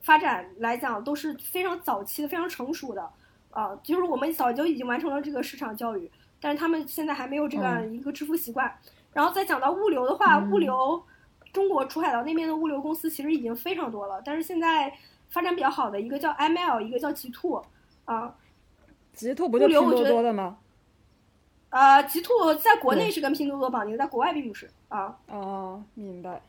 [0.00, 3.08] 发展来讲，都是非常早期的、非常成熟的。
[3.50, 6.10] 啊，就是我们早就已经完成了这个市场教育，
[6.40, 8.72] 但是他们现在还没有这样一个支付习惯。
[9.12, 11.02] 然后再讲到物流的话，物流。
[11.50, 14.92] 中国出海到那边的物流公司其实已经非常多了，但是现在
[15.30, 17.60] 发展比较好的一个叫 iMail，一个叫极兔，
[18.04, 18.34] 啊，
[19.14, 20.58] 极兔不就拼多多的吗？
[21.70, 25.16] 啊，极兔在国内是跟拼多多绑定，在国外并不是啊。
[25.28, 26.40] 哦，明白。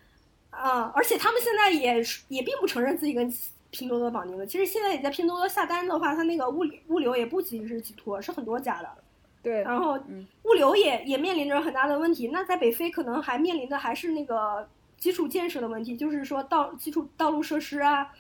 [0.49, 3.31] 啊，而且他们现在也也并不承认自己跟
[3.69, 4.45] 拼多多绑定的。
[4.45, 8.89] 其实现在你在拼多多下单的话，它那个物物流也不仅是极兔，是很多家的。
[9.41, 9.61] 对。
[9.63, 9.99] 然后
[10.43, 12.29] 物流也也面临着很大的问题。
[12.33, 14.67] 那在北非可能还面临的还是那个。
[14.99, 18.11] 基础建设的问题，就是说道基础道路设施啊，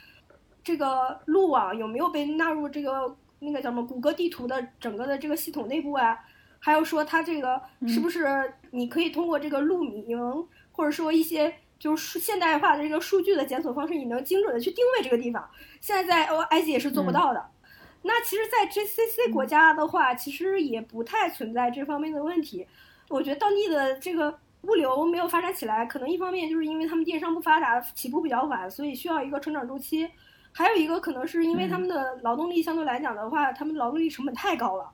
[0.63, 6.17] 这个路网有没有被纳入这个那个叫什么谷歌地图的整个的这个系统内部啊？
[6.59, 10.17] 还有说它这个是不是你可以通过这个路名，
[10.71, 15.49] 或者说一些就是现代化的这个数据的检索方式，你能精准的去定位这个地方？
[15.81, 17.45] 现在在埃及也是做不到的。
[18.03, 22.67] 那其实，在 GCC 国家的话，其实也不太存在这方面的问题。
[23.09, 24.39] 我觉得当地的这个。
[24.63, 30.05] 物流没有发展起来，可能一方面就是因为他们电商不发达，起步比较晚，所以需要一个成长周期；
[30.51, 34.91] 还有一个可能是因为他们的劳动力相对来讲的话，他们劳动力成本太高了，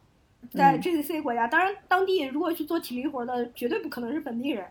[0.54, 4.66] 在 GCC 国家，当然当地如果去做体力活的，绝对不可能是本地人，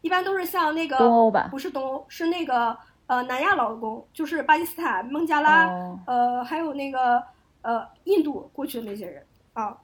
[0.00, 5.66] 一般都是像那个东欧吧，不是东欧，是那个呃南亚劳工，就是巴基斯坦、孟加拉，
[6.06, 7.22] 呃还有那个
[7.62, 9.76] 呃印度过去的那些人啊。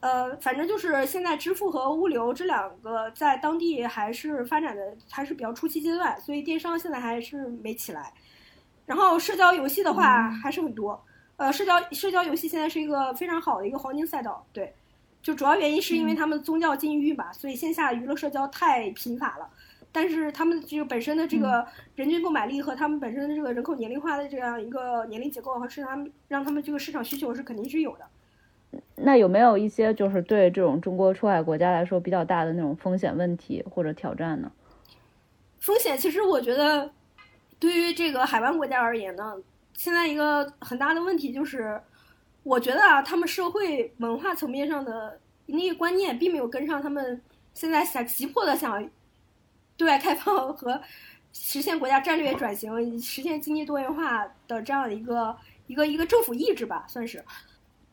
[0.00, 8.12] 呃，反正就是现在支付和物流这两个在当地还是发展的还是比较初期阶段，所以电商现在还是没起来。
[8.86, 11.04] 然后社交游戏的话还是很多，
[11.38, 14.74] 呃，社交社交游戏现在是一个非常好的一个黄金赛道，对，
[15.22, 19.48] 就主要原因是因为他们宗教禁欲吧，所以线下娱乐社交太贫乏了。
[19.92, 28.80] 但是他们这个本身的这个人均购买力和他们本身的这个人口年龄化的这样一个年龄结构和市场，让他们这个市场需求是肯定是有的。
[28.96, 34.52] 那有没有一些就是对这种中国出海国家来说比较大的那种风险问题或者挑战呢？
[35.60, 36.90] 风险其实我觉得，
[37.58, 39.36] 对于这个海湾国家而言呢，
[39.78, 41.80] 现在一个很大的问题就是，
[42.42, 47.22] 我觉得啊，他们社会文化层面上的那些观念并没有跟上他们
[47.54, 48.90] 现在想急迫的想
[49.76, 50.82] 对外开放和
[51.32, 55.36] 实现国家战略转型、实现经济多元化的这样的一个
[55.68, 57.24] 一个一个政府意志吧，算是。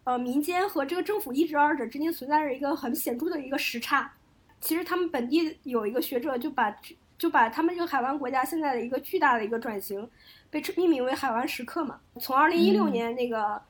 [0.06, 4.12] 呃，民间和这个政府意志二者之间存在着一个很显著的一个时差。
[4.60, 6.76] 其实他们本地有一个学者就把
[7.18, 10.10] 就把他们这个海湾国家现在的一个巨大的一个转型，
[10.62, 12.00] 被命名为海湾时刻嘛。
[12.22, 13.62] 从二零一六年那个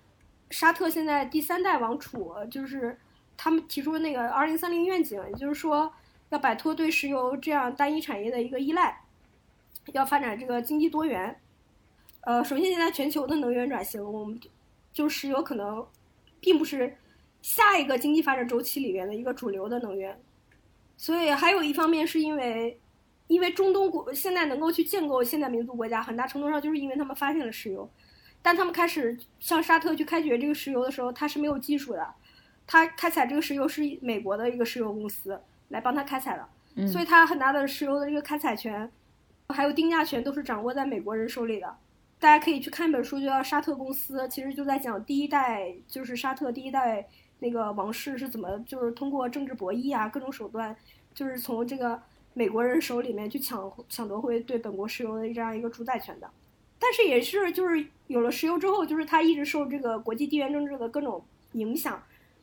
[0.52, 2.96] 沙特现在第三代王储，就是
[3.36, 5.92] 他们提出那个二零三零愿景，也就是说
[6.30, 9.02] 要摆脱对石油这样单一产业的一个依赖，
[9.94, 11.36] 要发展这个经济多元。
[12.22, 14.40] 呃，首先现在全球的能源转型，我们
[14.94, 15.84] 就石油可能。
[16.42, 16.96] 并不是
[17.42, 20.16] 下一个经济发展周期里面的一个主流的能源，
[20.96, 22.80] 所以还有一方面是因为，
[23.28, 27.90] 因为中东国现在能够去建构现代民族国家，很大程度上就是因为他们发现了石油，
[28.42, 32.08] 但他们开始向沙特去开掘这个石油的时候，他是没有技术的，
[32.68, 38.92] 他开采这个石油是美国的一个石油公司来帮他开采的，所以他很大的石油的这个开采权，
[39.50, 41.76] 还有定价权都是掌握在美国人手里的。
[42.18, 47.06] 大家可以去看一本书，就叫《沙特公司》，其实就在讲第一代，就是沙特第一代
[47.40, 50.76] 那个王室是怎么，就是通过政治博弈啊，各种手段，
[51.14, 52.02] 就是从这个
[52.36, 56.30] 美国人手里面去抢抢夺回对本国石油的这样一个主宰权的。
[56.78, 62.00] 但是也是就是有了石油之后，就是它一直受这个国际地缘政治的各种影响，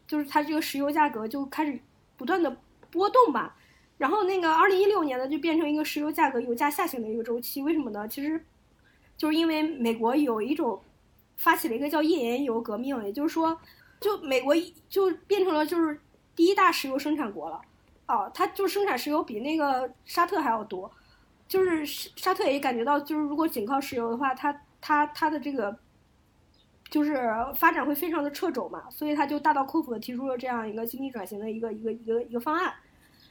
[0.08, 1.78] 就是它这个石油价格就开始
[2.16, 2.56] 不断的
[2.90, 3.56] 波动吧。
[3.98, 7.62] 然后那个二零一六年呢，就变成一个石油价格油价下行的一个周期。
[7.62, 8.08] 为什么呢？
[8.08, 8.44] 其实。
[9.14, 10.82] 就是因为美国有一种
[11.36, 13.56] 发起了一个叫页岩油革命，也就是说，
[14.00, 14.52] 就美国
[14.88, 16.00] 就变成了就是
[16.34, 17.60] 第一大石油生产国了，
[18.06, 20.90] 哦，它就生产石油比那个沙特还要多，
[21.48, 25.76] 就是沙特也感觉到，就是如果仅靠石油的话，它它它的这个
[26.90, 32.72] 就是发展会非常的掣肘嘛，所以他就大刀阔斧的提出了这样一个经济转型的一个一个一个一个方案。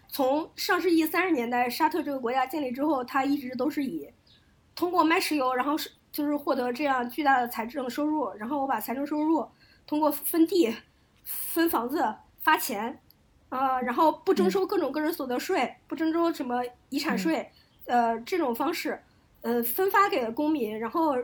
[0.08, 4.10] 从上世纪三十年代沙特这个国家建立之后，它一直都是以。
[4.74, 9.46] 通过卖石油，然后是就是获得这样巨大的财政收入，然后我把财政收入
[9.86, 10.74] 通过分地、
[11.24, 13.00] 分房子、发钱，
[13.52, 17.52] 呃，然后不征收各种个人所得税，不征收什么遗产税，
[17.86, 18.98] 呃，这种方式，
[19.42, 20.80] 呃，分发给了公民。
[20.80, 21.18] 然后，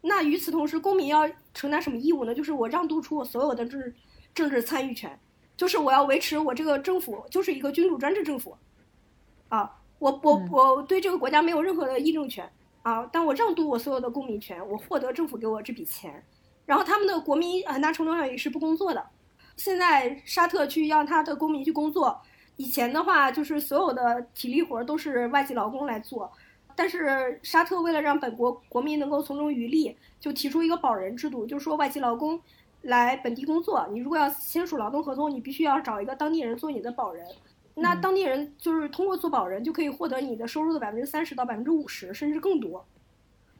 [0.00, 2.34] 那与此同时，公民要承担什么义务呢？
[2.34, 3.94] 就是我让渡出我所有的政治
[4.34, 5.20] 政治参与权，
[5.54, 8.56] 就是我要维持我这个政府就是一个君主专制政府，
[9.50, 12.50] 啊，我我我对这个国家没有任何的议政权
[12.80, 16.24] 啊，但我让渡我所有的公民权，我获得政府给我这笔钱，
[16.64, 19.06] 然后他们的国民很大程度上也是不工作的。
[19.60, 22.18] 现在沙特去让他的公民去工作，
[22.56, 26.32] 以前的话就是所有的体力活都是外籍劳工来做，
[26.74, 32.40] 但是沙特为了让本国国民能够从中渔利，就提出一个保人制度，就是说外籍劳工
[32.80, 37.26] 来本地工作，你如果要签署劳动合同，你必须要找一个当地人做你的保人，
[37.74, 42.82] 那当地人就是通过做保人就可以获得你的收入的百分之三十到百分之五十，甚至更多，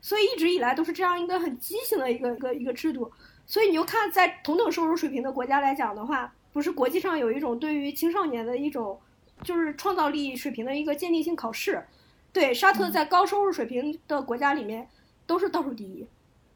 [0.00, 3.12] 所以一直以来都是这样一个很畸形的一个一个一个制度。
[3.50, 9.00] 所以你就看，在同等收入水平的国家来讲的话，不是国际上有一种对于青少年的一种，
[9.42, 11.84] 就是创造力水平的一个鉴定性考试。
[12.32, 14.88] 对，沙特在高收入水平的国家里面
[15.26, 16.06] 都是倒数第一。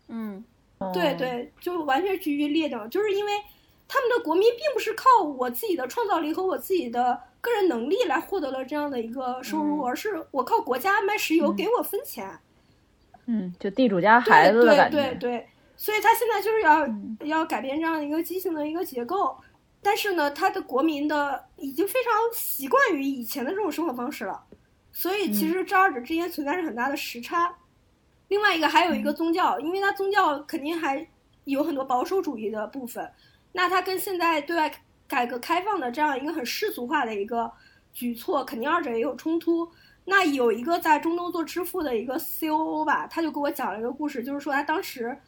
[0.07, 0.45] 嗯，
[0.93, 3.33] 对对，就完全居于劣等，就是因为
[3.89, 12.39] 他们的国民并不是靠我自己的创造力和我自己的个人能力来获得了这样的一个收入，而是我靠国家卖石油给我分钱。
[13.27, 14.97] 嗯，就地主家孩子的感觉。
[14.97, 15.47] 对对对。
[15.77, 16.87] 所以他现在就是要
[17.27, 19.37] 要改变这样一个畸形的一个结构，
[19.83, 24.41] 但是呢，他的国民的已经非常习惯于以前的这种生活方式了，
[24.93, 27.53] 所以其实这二者之间存在着很大的时差。
[28.29, 31.07] 另外一个还有一个宗教，因为它宗教肯定还
[31.45, 33.13] 有很多保守主义的部分，
[33.53, 34.73] 那它跟现在对外
[35.09, 37.51] 改革开放的这样一个很世俗化的一个
[37.93, 39.69] 举措，肯定二者也有冲突。
[40.05, 45.19] 那有一个在中东做支付的一个 COO 吧，他就给我讲了一个故事，就是说他当时。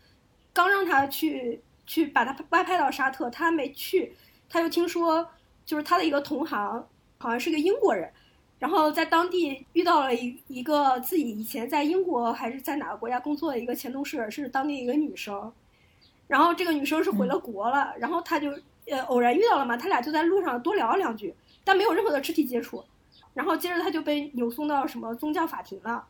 [0.57, 4.17] 刚让他去去把他外派到沙特，他还没去，
[4.49, 5.29] 他就听说，
[5.67, 6.83] 就是他的一个同行，
[7.19, 8.11] 好像是个英国人，
[8.59, 15.53] 然后在当地遇到了一一个自己以前在英国还是在哪个国家工作的一个前同事，是当地一个女生，
[16.27, 18.51] 然后这个女生是回了国了，然后他就
[18.87, 21.35] 呃偶然遇到了嘛，他俩就在路上多聊了两句，
[21.65, 22.83] 但没有任何的肢体接触，
[23.35, 26.03] 然后接着他就被扭送到什么宗教法庭了，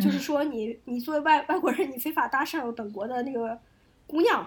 [0.00, 3.58] 就是说你你作为外外国人，你非法搭讪本国的那个。
[4.10, 4.44] 姑娘，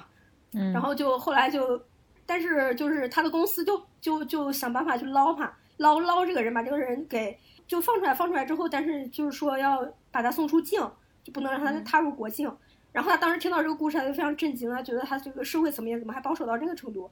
[0.52, 1.82] 然后就后来就，
[2.26, 10.82] 但是就是他的公司就就就想办法去捞他，捞捞这个人，把这个人给就放出来，放出来之后，但是就是说要把他送出境，
[11.24, 12.54] 就不能让他再踏入国境。
[12.92, 17.10] 然后他当时听到这个故事，他就非常震惊啊，觉得他这个社会层面怎么还保守到这个程度？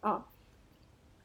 [0.00, 0.24] 啊，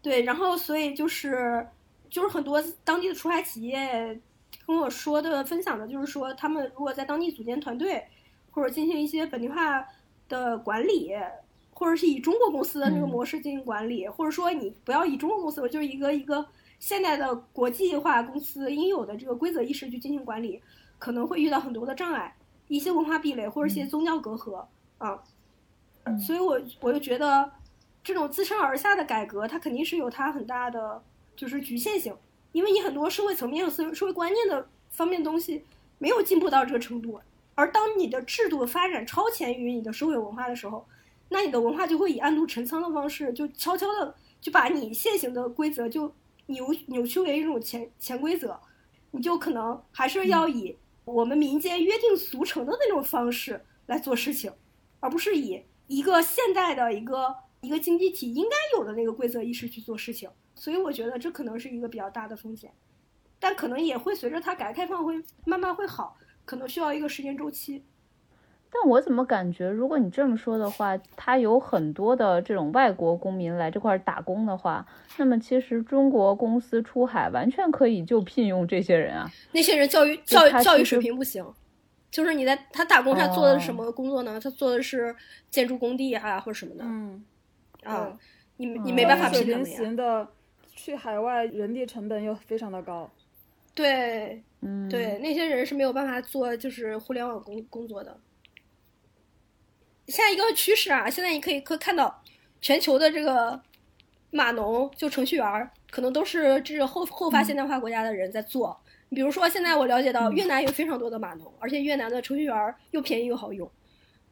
[0.01, 1.67] 对，然后所以就是
[2.09, 4.19] 就是很多当地的出海企业
[4.65, 8.05] 跟我说的分享的，就是说他们如果在当地组建团队，
[8.51, 9.87] 或者进行一些本地化。
[10.29, 11.13] 的管理，
[11.71, 16.45] 或者是以中国公司的那个模式进行管理，或者说你不要以中国公司，就是一个一个
[16.79, 20.61] 现代的国际化公司应有的这个规则意识去进行管理，
[20.99, 22.35] 可能会遇到很多的障碍，
[22.67, 24.65] 一些文化壁垒或者一些宗教隔阂
[24.97, 25.23] 啊。
[26.19, 27.51] 所以我我就觉得，
[28.03, 31.01] 这种自上而下的改革，它肯定是有它很大的
[31.35, 32.13] 就是局限性，
[32.51, 35.63] 因为你很多社会层面、社社会观念的方面东西
[35.99, 37.21] 没有进步到这个程度。
[37.55, 40.87] 而当你的制度发展超前于你的社会文化的时候，
[41.29, 46.13] 那你的文化就会以暗度陈仓的方式，就悄悄的就把你现行的规则就
[46.47, 48.59] 扭扭曲为一种潜潜规则，
[49.11, 50.75] 你就可能还是要以
[51.05, 54.51] 我们民间约定俗成的那种方式来做事情，
[54.99, 60.29] 而不是以一个现代的一个一个经济体应该有的那个规则意识去做事情。
[60.55, 62.71] 所以我觉得这可能是一个比较大的风险，
[63.39, 66.15] 但可能也会随着它改革开放会慢慢会好。
[66.45, 67.83] 可能需要一个时间周期，
[68.71, 74.85] 但我怎么感觉，如果你这么说的话，他有很多的这种外国公民来这块打工的话，
[75.17, 79.29] 那么其实中国公司出海完全可以就聘用这些人啊。
[79.51, 81.45] 那些人教育教育教育水平不行，
[82.09, 84.39] 就是你在他打工他做的是什么工作呢？
[84.39, 85.15] 他做的是
[85.49, 86.83] 建筑工地啊或者什么的。
[86.83, 87.23] 嗯，
[87.83, 88.17] 啊，
[88.57, 89.91] 你你没办法聘他们呀。
[89.95, 90.27] 的
[90.75, 93.09] 去海外人力成本又非常的高。
[93.73, 94.43] 对。
[94.89, 98.17] 对那些人是没有办法做就是互联网工工作的。
[100.07, 102.23] 现在一个趋势啊，现在你可以可看到，
[102.61, 103.61] 全球的这个
[104.31, 108.79] 码农就程序员可能都是这是后后发现代化国家的人在做。
[109.09, 113.69] 比如说现在我了解到越南有非常多的码农，而且越南的程序员又便宜又好用。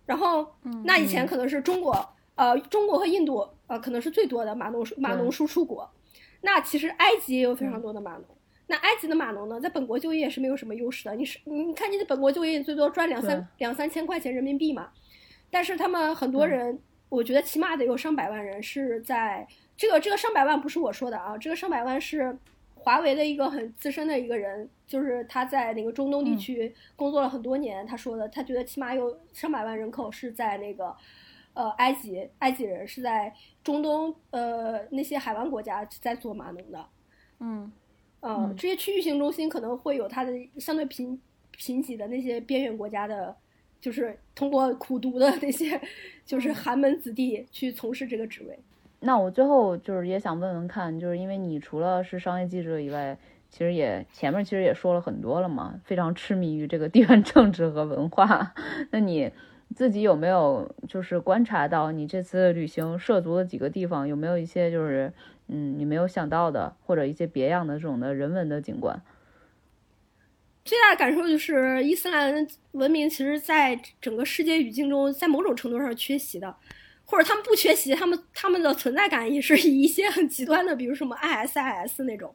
[0.06, 0.48] 然后
[0.86, 1.94] 那以前可能是中国
[2.36, 5.92] 呃中国和印度呃可能是最多的码农码农输出国，
[6.40, 8.26] 那其实埃及也有非常多的码农。
[8.72, 11.14] 那埃及的码农呢，在本国就业是没有什么优势的。
[11.14, 14.90] 你是你看，你在本国就业最多赚两三两三千块钱人民币嘛，
[15.50, 19.46] 但是他们很多人我觉得起码得有上百万人是在
[19.76, 22.34] 这个这个上百万不是我说的啊，这个上百万是
[22.76, 30.96] 华为的一个很资深的一个人，就是他在那个中东地区工作了很多年，他说的，他觉得起码有上百万人口是在那个
[31.54, 33.34] 呃埃及，埃及人是在
[33.66, 36.86] 中东呃那些海湾国家在做码农的，
[37.42, 37.70] 嗯
[38.22, 41.20] 嗯，这些区域性中心可能会有它的相对贫
[41.52, 43.36] 贫瘠的那些边缘国家的。
[43.82, 45.82] 就是通过苦读的那些，
[46.24, 48.56] 就是寒门子弟去从事这个职位。
[49.00, 53.18] 那我最后就是也想问问看，就是因为你除了是商业记者以外，
[53.50, 58.54] 其实也前面其实也说了很多了嘛，非常痴迷于这个地缘政治和文化。
[58.92, 59.32] 那你
[59.76, 65.12] 自己有没有就是观察到你这次旅行涉足的几个地方，有没有一些就是
[65.52, 69.00] 嗯你没有想到的，或者一些别样的这种的人文的景观？
[70.64, 76.56] 最大的感受就是，伊斯兰文明其实在整个世界语境中，在某种程度上缺席的，
[77.04, 82.34] 或者他们不缺席，他们他们的存在感也是以一些很极端的，比如什么 ISIS 那种，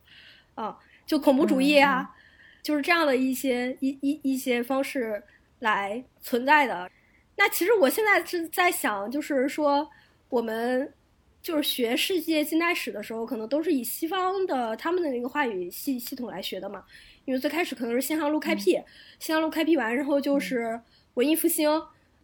[0.57, 2.15] 啊，就恐怖主义啊，
[2.63, 5.23] 就是这样的一些一一一些方式
[5.61, 6.91] 来存在的。
[7.37, 9.89] 那其实我现在是在想，就是说
[10.29, 10.93] 我们
[11.47, 16.83] 就是学世界近代史的时候，可能都是以西方的他们的那个话语系系统来学的嘛。
[17.25, 18.83] 因为最开始可能是新航路开辟，
[19.21, 20.81] 新航路开辟完，然后就是
[21.15, 21.71] 文艺复兴，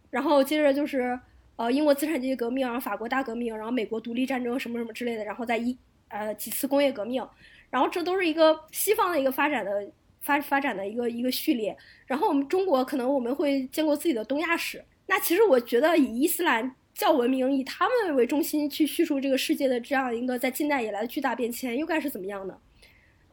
[0.09, 1.17] 然后接着就是
[1.55, 5.77] 呃英国资产阶级革命，然后法国大革命，然后美国独立战争什么什么之类的，然后再一
[6.09, 7.25] 呃几次工业革命，
[7.69, 11.73] 然后这都是一个西方的一个发展的发发展的一个一个序列。
[12.05, 14.83] 然后我们中国可能我们会建构自己的东亚史。
[15.07, 22.57] 那其实我觉得以伊斯兰教文明以他们为中心去叙述这个世界的这样一个在近代以来的巨大变迁，又该是怎么样呢？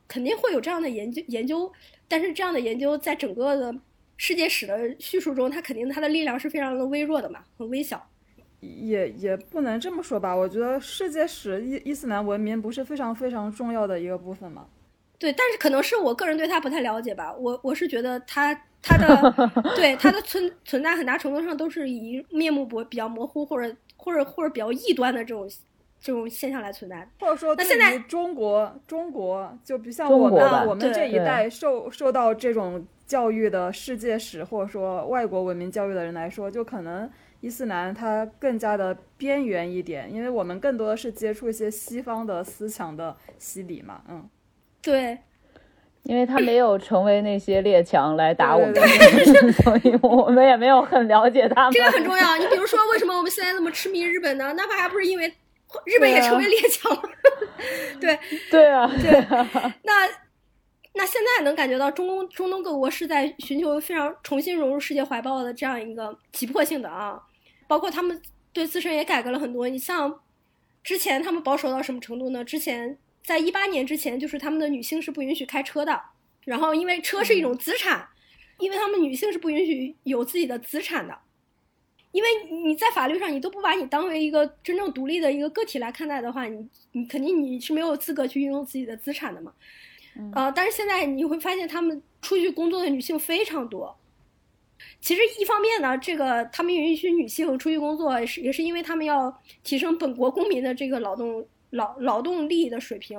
[0.09, 1.71] 肯定会有这样的研究研究，
[2.09, 3.75] 但是这样的研究在整个的
[4.17, 8.05] 世界史的叙述中，它肯定它的力量是非常的微弱的嘛，很微小。
[8.61, 14.67] 也也不能这么说吧，我觉得世界史伊伊斯兰文明不是非常非常重要的一个部分吗？
[15.21, 18.53] 对，但是可能是我个人对他不太了解吧，我我是觉得他
[18.83, 25.49] 他的对他的存存在很大程度上都是以面目模比较模糊或者或者或者比较异端的这种。
[26.03, 37.07] 这种现象来存在，或者说对于中国，中国就比像我们我们这一代受受到这种教育的世界史，或者说外国文明教育的人来说，就可能
[37.43, 44.27] 伊斯兰它更加的边缘一点，因为我们更多的是接触一些西方的思想的洗礼嘛，嗯，
[44.83, 45.19] 对，
[46.05, 48.75] 因为他没有成为那些列强来打我们，
[49.63, 51.73] 所以我们也没有很了解他们。
[51.73, 54.53] 这个很重要，你比如说，为什么我们现在那么痴迷日本呢？
[54.57, 55.33] 那怕还不是因为。
[55.87, 57.03] 日本也成为列强了，
[58.01, 58.19] 对
[58.51, 59.25] 对啊，对。
[59.85, 60.05] 那
[60.95, 67.23] 那现在能感觉到中东中东各国是在寻求非常重新融入世界怀抱的这样一个急迫性的啊，
[67.69, 68.21] 包括他们
[68.53, 69.69] 对自身也改革了很多。
[69.69, 70.13] 你像
[70.83, 72.45] 之前他们保守到什么程度呢？
[72.45, 76.01] 之前在一八年之前，就是他们的女性是不允许开车的，
[76.45, 78.09] 然后因为车是一种资产，
[78.59, 81.17] 因为他们女性是不允许有自己的资产的。
[82.13, 82.29] 因为
[82.65, 89.53] 你在法律上，你都不把你当为一个真正独立的一个个体来看待的话，你你肯定你是没有资格去拥有自己的资产的嘛。
[90.35, 93.97] 呃，但是现在你会发现，他们出去工作的女性非常多。
[95.01, 103.19] 其实一方面呢，这个他们允许女性出去工作，也是也是因为他们要提升本国公民的这个劳动劳劳动力的水平。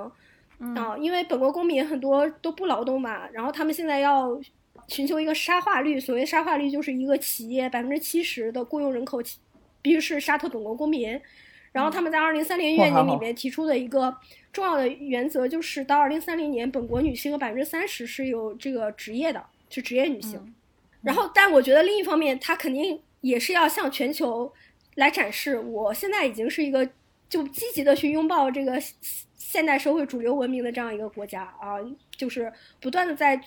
[0.75, 4.39] 啊，因为本国公民很多都不劳动嘛，然后他们现在要。
[4.87, 9.21] 寻求一个沙化率，所谓沙化率就是一个企业百分之七十的雇佣人口
[9.81, 11.17] 必须是沙特本国公民。
[11.71, 14.13] 然后他们在二零三零愿景里面提出的一个
[14.51, 20.53] 重要的原则就是，到二零三零年，本国女性有百分之三十是有这个职业的，是职业女性。
[21.03, 24.51] 然后，但我觉得另一方面，它肯定也是要向全球
[24.95, 26.89] 来展示，我现在已经是一个
[27.31, 28.79] 就积极的去拥抱这个
[29.33, 31.81] 现代社会主流文明的这样一个国家啊，
[32.15, 33.41] 就是不断的在。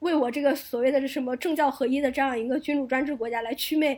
[0.00, 3.96] 为我这个所谓的这什么政教合一的这样一个君主专制国家来祛魅，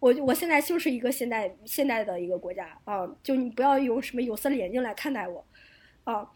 [0.00, 5.44] 我我现在就是一个现代现代的一个国家啊，就你不要用什么有色的眼镜来看待我，
[6.02, 6.28] 啊，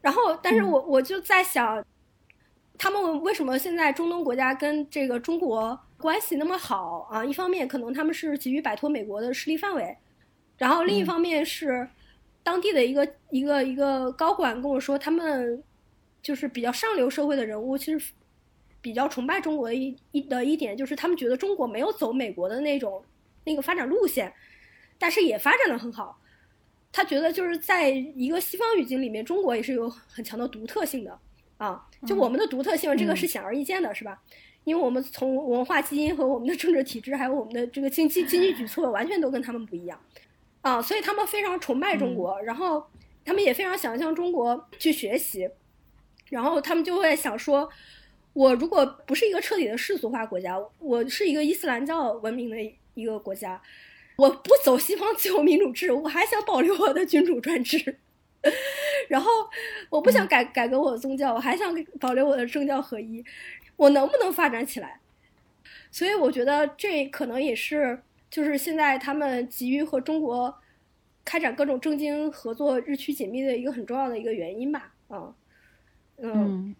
[0.00, 1.84] 然后但是我我就在想，
[2.78, 7.22] 他们为什么现在中东国家跟这个中国关系那么好啊？
[7.22, 9.94] 一方面可能他们是急于摆脱美国的势力范围，
[10.60, 11.88] 然后另一方面是
[12.44, 15.60] 当地的一个一个一个高管跟我说，他们
[16.22, 18.12] 就是比较上流社会的人物，其实。
[18.82, 23.04] 比较崇拜中国的一一的一点就是，他们觉得中国没有走美国的那种
[23.44, 24.32] 那个发展路线，
[24.98, 26.18] 但是也发展的很好。
[26.90, 31.18] 他觉得就是在一个西方语境里面，中国也是有很强的独特性的
[31.58, 31.86] 啊。
[32.06, 34.18] 就我们的独特性，这个是显而易见的，是吧？
[34.64, 40.00] 因为我们从文化基因和我们的政治体制，还有我们的这个经济经济举措，完全都跟他们不一样。
[40.62, 42.86] 啊，所以他们非常崇拜中国，然后
[43.24, 45.48] 他们也非常想向中国去学习，
[46.28, 47.66] 然后他们就会想说，
[48.34, 52.56] 我如果不是一个彻底的世俗化国家，我是一个伊斯兰教文明的
[52.92, 53.62] 一个国家，
[54.16, 57.96] 我不走西方自由民主制，我还想保留我的君主专制，
[59.08, 59.30] 然后
[59.88, 63.24] 我不想改改革我的宗教，我还想保留我的政教合一，
[63.76, 65.00] 我能不能发展起来？
[65.90, 68.02] 所以我觉得这可能也是。
[68.30, 70.54] 就是现在，他们急于和中国
[71.24, 74.94] 开展各种政经合作，日趋紧密的一个很重要的一个原因吧。
[75.08, 75.34] 啊，
[76.18, 76.74] 嗯，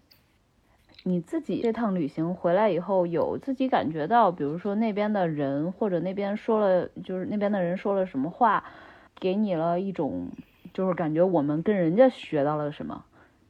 [1.03, 8.63] 你自己这趟旅行回来以后，有自己感觉到，比如说那边的人或者那边说了，就是那边的人说了什么话，
[9.19, 10.29] 给你了一种，
[10.73, 13.03] 就是感觉我们跟人家学到了什么，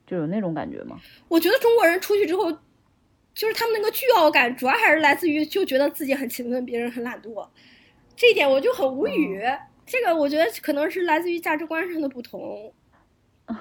[0.08, 1.00] 就有那种感觉吗？
[1.28, 2.52] 我觉得中国人出去之后，
[3.36, 7.48] 就是他们那个倨傲感，主要还是来自于就觉得自己很勤奋，别人很懒惰。
[8.22, 9.42] 这一点我就很无语，
[9.84, 12.72] 这个我觉得可能是来自于价值观上的不同，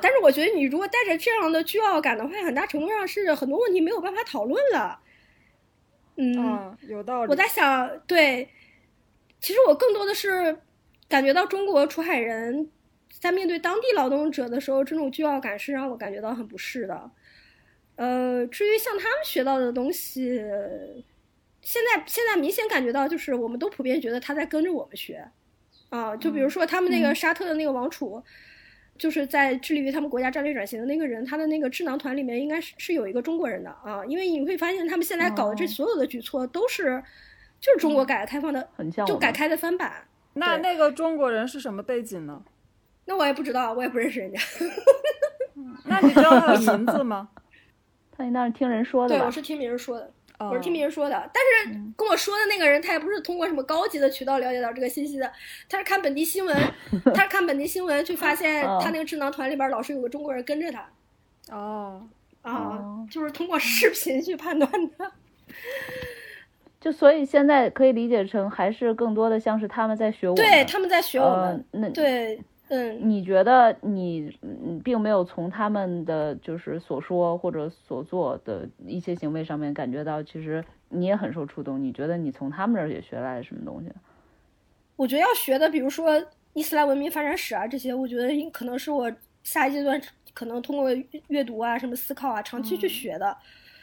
[0.03, 5.01] 但是我觉得你如果带着这样的倨傲感的话，很大程度上是很多问题没有办法讨论了。
[6.17, 7.31] 嗯，有道理。
[7.31, 8.51] 我在想，对，
[9.41, 10.59] 其实我更多的是
[11.09, 12.71] 感觉到中国出海人
[13.19, 17.11] 在面对当地劳动者的时候，这种倨傲感是让我感觉到很不适的。
[17.97, 20.45] 呃，至于像他们学到的东西。
[21.63, 25.25] 现在现在明显感觉到，就是我们都普遍觉得他在跟着我们学，
[25.91, 28.23] 啊，就比如说他们那个沙特的那个王储，
[28.99, 37.03] 就是在致力于他们国家战略转型的那个人，他的那个智囊团里面应该是是有一个中国人的啊，因为你会发现他们现在搞的这所有的举措都是，
[37.61, 40.07] 就是中国改革开放的，很像就改开的翻版。
[40.35, 42.43] 那那个中国人是什么背景呢？
[43.07, 44.39] 那我也不知道，我也不认识人家。
[45.85, 47.29] 那你知道他的名字吗？
[48.17, 49.19] 他那是听人说的。
[49.19, 50.13] 对，我是听别人说的。
[50.49, 55.31] 我是听别人说的，但是跟我说的那个人，他也不是通过什么高级的渠道了解到这个信息的，
[55.69, 56.57] 他是看本地新闻，
[57.15, 60.89] 他是看本地新闻去发现 他那个智囊团里边老是有个中国人跟着他。
[61.51, 62.09] 哦，
[62.43, 65.13] 啊，就是通过视频去判断的。
[66.81, 71.63] 就所以现在可以理解成，还是更多的像是他们在学我们，对，他们在学我们。
[71.73, 72.41] 那对。
[72.71, 74.33] 嗯，你觉得你
[74.83, 81.83] 并没有从他们的就是所说或者所做的一些行为上面感觉到，其实你也很受触动。
[81.83, 83.91] 你觉得你从他们这儿也学来了什么东西？
[84.95, 89.11] 我觉得要学的，比如说伊斯兰文明发展史啊这些，我觉得可能是我
[89.43, 90.01] 下一阶段
[90.33, 90.89] 可能通过
[91.29, 93.37] 阅读啊、什么思考啊，长期去学的。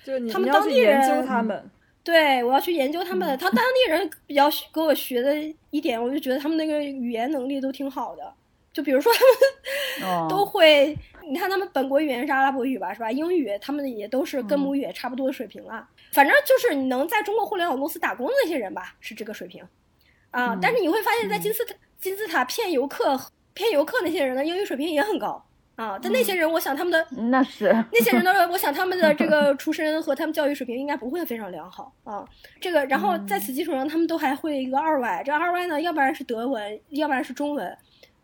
[0.05, 1.61] 就他们当地人，他们。
[2.03, 3.37] 对，我要去研究他们。
[3.37, 5.35] 他当地人比较给我学的
[5.71, 8.33] 一点，我就觉得他们那个语言能力都挺好的。
[8.77, 9.11] 就比如说，
[9.99, 10.95] 他们都会，
[11.27, 13.11] 你看他们本国语言是阿拉伯语吧，是吧？
[13.11, 15.83] 英语他们也都是跟母语也差不多的水平了。
[16.13, 19.63] 反正就是你能在中国互联网公司打工的那些人吧，是这个水平
[20.29, 20.55] 啊。
[20.61, 23.19] 但是你会发现在金字塔金字塔骗游客
[23.55, 25.43] 骗游客那些人的英语水平也很高
[25.75, 25.97] 啊。
[25.99, 32.23] 但那些人，我想他们的那是那些人的， 我想他们的这个出身和他们教育水平应该不会非常良好啊。
[32.61, 37.75] 这个，然后在此基础上，他们都还会一个二外，这二外呢，要不然是德文，要不然是中文。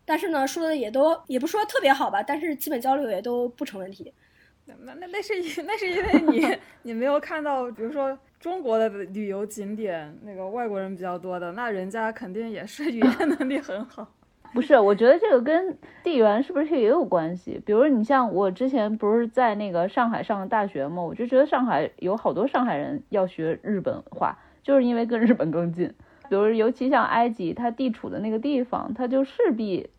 [0.04, 4.12] 但是呢，说的也都也不说特别好吧，但是基本交流也都不成问题。
[4.66, 5.34] 那那那是
[5.64, 14.06] 那是因为你 你没有看到，比如说中国的旅游景点，那个外国人比较多的，那人家肯定也是语言 能力很好。
[14.54, 17.60] 不是，我觉得这个跟地缘是不是也有关系？
[17.66, 25.92] 比如你像我之前不是在那个上海上的大学嘛，我就觉得上海有好多上海人要学日本话，就是因为跟日本更近。
[26.30, 29.90] 比如尤其像埃及，它地处的那个地方，它就势必。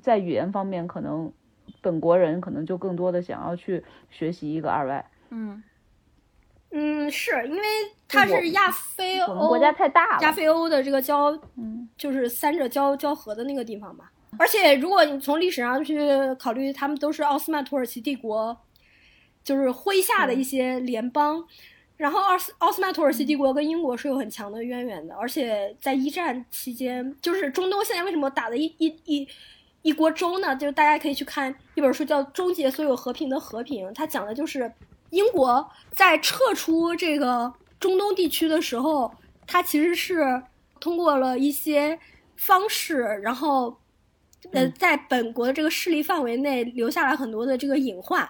[0.00, 1.32] 在语言方面，可能
[1.80, 5.10] 本国人可能就更多的想要去学习一个二外。
[5.30, 5.62] 嗯
[6.74, 7.62] 嗯，是因为
[8.08, 14.10] 它是亚非欧，我们国家太大了，亚非欧的这个交，嗯，就是三者交交合的那个地方吧。
[14.38, 15.98] 而且如果你从历史上去
[16.38, 18.56] 考虑，他们都是奥斯曼土耳其帝国，
[19.44, 21.44] 就是麾下的一些联邦。
[21.98, 29.28] 然后奥斯奥斯曼土耳其帝国跟英国是有很强的渊源的，而且在一战期间，就是中东现在为什么打的一一一。
[29.82, 34.72] 一锅粥呢，就是大家可以去看一本书，叫《终结所有和平的和平》，它讲的就是
[35.10, 39.12] 英国在撤出这个中东地区的时候，
[39.46, 40.42] 它其实是
[40.80, 41.98] 通过了一些
[42.36, 43.76] 方式，然后
[44.52, 48.28] 呃，在本国的这个势力范围内留下了很多的这个隐患，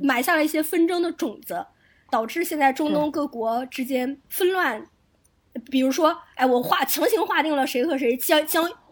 [0.00, 1.66] 埋下了一些纷争的种子，
[2.10, 4.86] 导致现在中东各国之间纷乱。
[5.70, 8.46] 比如说，哎，我划强行划定了谁和谁疆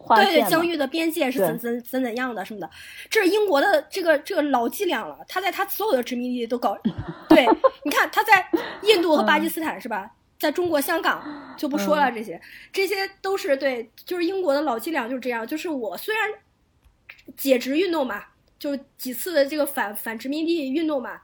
[0.09, 2.69] 疆对对疆域的边界是怎怎怎怎样的什么的，
[3.09, 5.17] 这是英国的这个这个老伎俩了。
[5.27, 6.77] 他在他所有的殖民地都搞，
[7.29, 7.45] 对，
[7.83, 8.45] 你看他在
[8.83, 10.11] 印度和巴基斯坦是吧？
[10.39, 12.41] 在中国香港就不说了，这些
[12.73, 15.45] 这些都是对，就是英国的老伎俩就是这样。
[15.45, 16.27] 就是我虽然
[17.37, 18.23] 解职运动嘛，
[18.57, 21.21] 就几次的这个反反殖民地运动嘛，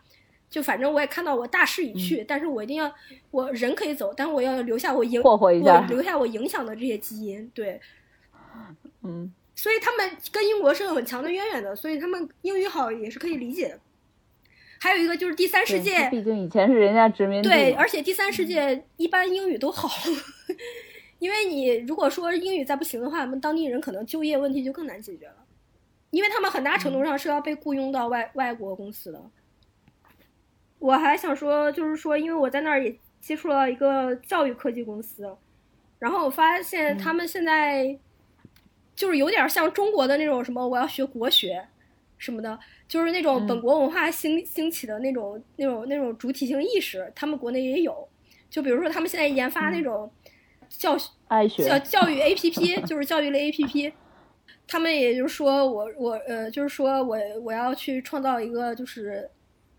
[0.51, 2.93] 就反正我也看到我大势已去，但是我一定要
[3.31, 7.81] 我人可以走，但是我要留下我影霍霍一下，留下我影响的这些基因，对，
[9.07, 9.33] 嗯。
[9.55, 13.79] 所以他们跟英国是有很强的渊源的，所以他们英语好也是可以理解的。
[14.79, 17.49] 还有一个就是第三世界，毕竟以前是人家殖民地。
[17.49, 19.89] 对，而且第三世界一般英语都好，
[21.17, 25.43] 因为你如果说英语再不行的话，我们当地人可能就业问题就更难解决了，
[26.11, 29.19] 因为他们很大程度上是要被雇佣到外外国公司的。
[30.77, 35.35] 我还想说，就是说，因为我在那儿也接触了一个教育科技公司，
[35.97, 37.97] 然后我发现他们现在。
[38.97, 41.63] 就是有点像中国的那种什么，我要学国学，
[42.17, 48.09] 什么的，就是那种本国文化兴兴起的那种那种那种主体性意识，他们国内也有。
[48.49, 50.11] 就比如说，他们现在研发那种
[50.67, 53.93] 教教教育 A P P， 就是教育类 A P P。
[54.67, 59.29] 他们也就是说我我呃，就是说我我要去创造一个就是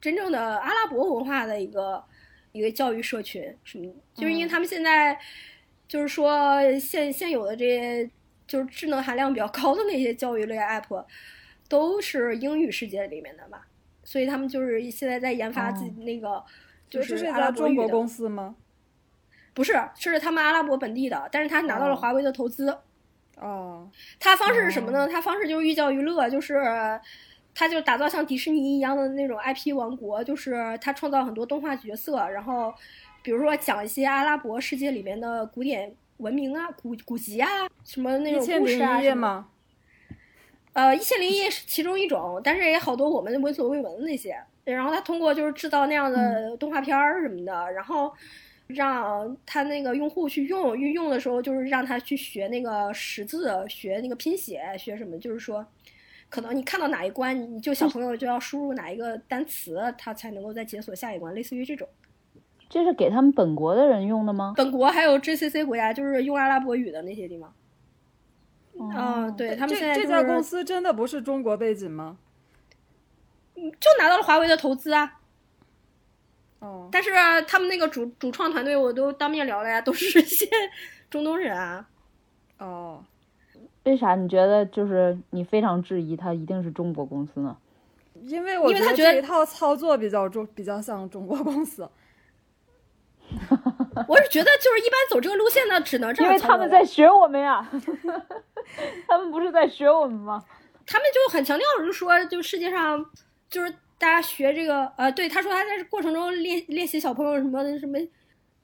[0.01, 2.03] 真正的阿拉伯文化的一个
[2.53, 5.19] 一个教育社群什么，就是因为他们现在
[5.89, 8.09] 就是说现现有的这些。
[8.49, 11.05] 就是智能含量比较高的那些教育类 app，
[11.69, 13.61] 都是英语世界里面的嘛，
[14.03, 16.43] 所以他们就是现在在研发自己那个，
[16.89, 18.57] 就是阿拉伯语的公司吗？
[19.53, 22.75] 不是，是他们阿拉伯本地的，但是他拿到了华为的投资。
[23.37, 23.91] 哦。
[24.19, 25.07] 他方式是什么呢？
[25.07, 26.55] 他方式就是寓教于乐，就是
[27.55, 32.73] 他就打造像迪士尼一样的那种 IP 王国，就是他创造很多动画角色，然后
[33.23, 35.95] 比如说讲一些阿拉伯世界里面的古典。
[36.19, 37.49] 文明啊，古古籍啊，
[37.85, 39.49] 什么那种故事啊什么？
[40.73, 44.37] 呃，一千零一夜是其中一种，但是也好多我们闻所未闻的那些。
[44.65, 48.13] 然后他通过就是制造那样的动画片儿什么的，然后
[48.67, 55.19] 让他那个用户去用，运用的时候就是让他去学那个识字，学那个拼写，学什么？
[55.19, 55.67] 就是说，
[56.29, 61.89] 可能你看到哪一关，你就小朋友就要输入哪一个单词，他才能够再解锁下一关，类似于这种。
[62.69, 64.53] 这是给他们本国的人用的吗？
[64.57, 67.53] 本国还有 GCC 国家，就是用阿拉伯语的那些地方。
[68.79, 72.19] 嗯，对他们现在这家公司真的不是中国背景吗？
[73.57, 75.19] 就拿到了华为的投资啊。
[76.61, 76.89] 哦。
[76.93, 77.11] 但是
[77.49, 80.47] 他们那个主主创团队，我都当面聊了呀，都是些
[81.11, 81.89] 中东人啊。
[82.59, 83.05] 哦。
[83.85, 87.57] 为啥你觉得就是你非常质疑他一定是中国公司呢？
[88.25, 91.89] 因为我觉得这一套操作比较中，比较像中国公司。
[94.09, 96.33] 我是觉得，就是一般走这个路线的，只能这样。
[96.33, 97.69] 因为他们在学我们呀，
[99.07, 100.43] 他们不是在学我们吗？
[100.87, 103.05] 他们就很强调，就说，就世界上，
[103.51, 107.99] 就是大家学这个，呃，对，他说他在过程中练练习小朋友什么什么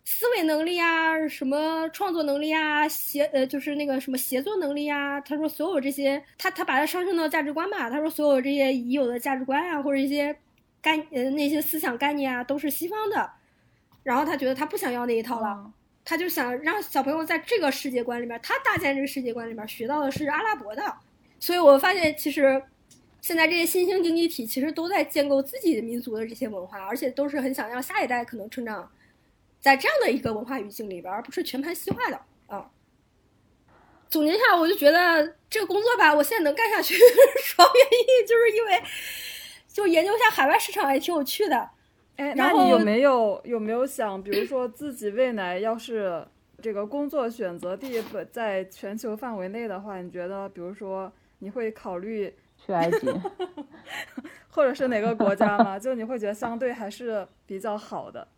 [0.04, 5.20] 思维能力啊，什么创作能力啊，协呃，就是那个什么协作能力啊。
[5.20, 7.90] 他说所有这些，他他把它上升到价值观吧。
[7.90, 10.34] 他说所有这些已有的价值观啊，或者一些
[10.80, 13.30] 概呃那些思想概念啊，都是西方的。
[14.04, 15.72] 然后他觉得他不想要那一套了，
[16.04, 20.94] 他就想让小朋友在这个世界观里面，他搭建这个世界观里面学到的是阿拉伯的。
[21.40, 22.62] 所以我发现，其实
[23.20, 28.90] 现在这些新兴经济体其实都在建构自己的民族的这些文化，而且都是很想让下一代可能成长
[29.60, 32.70] 在这样的一个文化语境里边，而不是全盘西化的啊。
[34.08, 37.86] 总结一下，我就觉得这个工作吧，我现在能干下去， 主要原
[38.20, 38.82] 因就是因为
[39.66, 41.70] 就研究一下海外市场也挺有趣的。
[42.16, 46.24] 哎，那你有没有有没有想，比如说自己未来要是
[46.62, 53.08] 这个工作选择地不在全球范围内的话，你觉得，比如说你会考虑去埃及，
[54.48, 55.76] 或者是哪个国家吗？
[55.76, 58.28] 就你会觉得相对还是比较好的。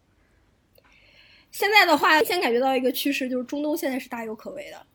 [1.52, 4.86] 现在的话，先感觉到一个趋势，就是中东现在是大有可为的，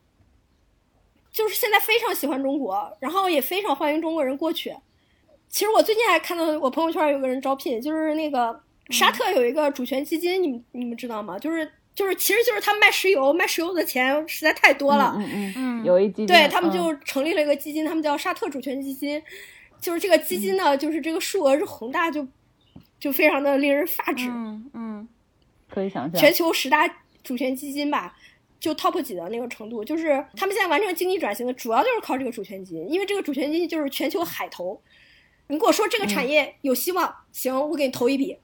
[1.31, 4.75] 就是现在非常喜欢中国，然后也非常欢迎中国人过去。
[5.49, 8.59] 其实我最近还看到我朋友圈有个人招聘，就是那个。
[8.89, 11.37] 沙特有一个主权基金，你们你们知道吗？
[11.39, 15.13] 就是就是，其实就是他卖石油，卖石油的钱实在太多了。
[15.17, 19.21] 嗯嗯嗯，有一基金，对他们就成立了一个基金，他们叫沙特主权基金。
[19.79, 22.27] 就是这个基金呢，就是这个数额是宏大，就
[22.99, 24.27] 就非常的令人发指。
[24.29, 25.07] 嗯嗯，
[25.69, 26.87] 可以想象，全球十大
[27.23, 28.15] 主权基金吧，
[28.59, 29.83] 就 top 几的那个程度。
[29.83, 34.79] 就是他们现在完成经济转型的主要就是靠这个主权基金，因为这个主权基金就是全球海投。
[35.47, 38.37] 你跟我说这个产业有希望，行，我给你投一笔。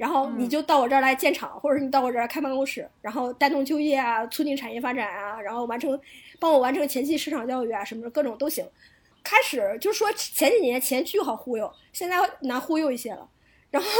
[0.00, 6.00] 然后你就到我这儿来建厂，或者你到我这儿开办公室，然后带动就业啊，促进产业发展啊，然后完成，
[6.38, 8.66] 帮我完成前期市场教育啊，什么各种都行。
[9.22, 13.28] 开始就说前几年钱巨好忽悠，现在难忽悠一些了。
[13.70, 13.90] 然后，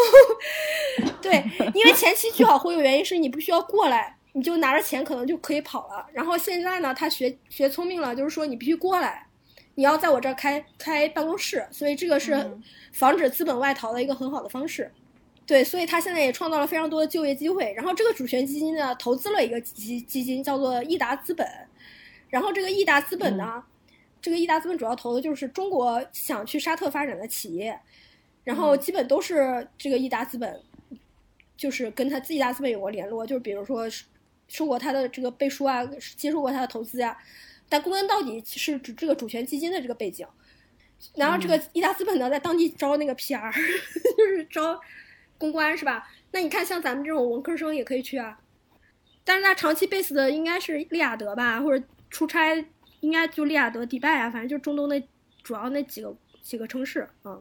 [1.20, 1.44] 对，
[1.74, 6.06] 因为前期巨好忽悠，原因是你不需要过来，你就拿着钱可能就可以跑了。
[6.14, 9.26] 然后现在呢，他学学聪明了，就是说你必须过来，
[9.74, 12.58] 你要在我这儿开开办公室，所以这个是
[12.90, 14.90] 防止资本外逃的一个很好的方式。
[15.50, 17.72] 对，所以他现在也创造了非常多的就业机会。
[17.72, 21.44] 然后这个主权基金呢，投资了一个基基金，叫做易达资本。
[22.28, 23.60] 然后这个易达资本呢，
[24.22, 27.76] 这个易达资本主要投的就是中国想去沙特发展的企业，
[28.44, 30.62] 然后基本都是这个易达资本，
[31.56, 33.88] 就是跟他自己达资本有过联络，就是比如说
[34.46, 35.84] 受过他的这个背书啊，
[36.16, 37.18] 接受过他的投资啊。
[37.68, 40.24] 但归根到底是指这个主权基金的这个背景。
[41.16, 43.50] 然后这个易达资本呢，在当地招那个 PR，
[44.16, 44.80] 就是招。
[45.40, 46.06] 公关是吧？
[46.32, 48.38] 那你看，像咱们这种文科生也可以去啊。
[49.24, 52.64] 但是他长期 base 的应该是利雅得吧，或者出差
[53.00, 55.02] 应该就利雅得、迪拜啊，反正就中东那
[55.42, 57.40] 主要那几个几个城市啊。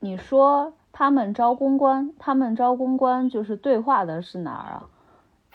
[0.00, 4.88] 你说他们招公关，他们招公关就是对话的是哪儿啊？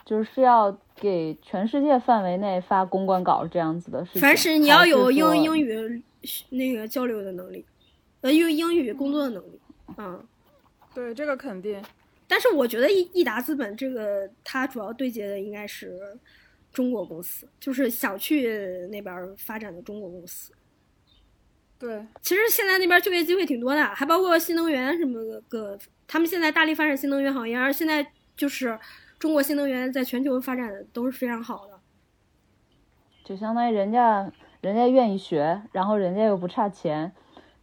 [0.06, 4.22] 就是要给全世界范围内发公关稿这样子的事情。
[4.22, 6.04] 凡是你要有英英语
[6.50, 7.66] 那个交流的能力，
[8.22, 9.60] 呃，用英语工作的能力，
[9.98, 10.24] 嗯。
[10.96, 11.80] 对这个肯定，
[12.28, 16.18] 但是我觉得易易达资本这个，它主要对接的应该是
[16.72, 20.54] 中国公司，就是想去那边发展的中国公司。
[21.78, 25.78] 对，其实现在那边就业机会挺多的，还包括新能源什么个，
[26.08, 28.80] 他们现在大力发展新能源行业，而现在就是
[29.20, 31.78] 中国新能源在全球发展的都是非常好的。
[33.26, 34.32] 就相当于人家
[34.62, 37.12] 人家愿意学，然后人家又不差钱。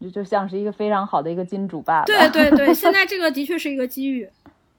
[0.03, 2.07] 就就像是一个非常好的一个金主爸爸。
[2.07, 4.29] 对对对， 现在这个的确是一个机遇。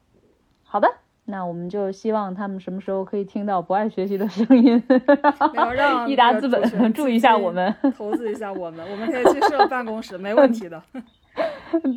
[0.63, 0.87] 好的，
[1.25, 4.83] 那我们就希望他们什么时候可以听到不爱学习的声音。
[5.55, 10.81] 要让益达资本注意一下我们，投资一下我们，我们可以去设办公室，没问题的。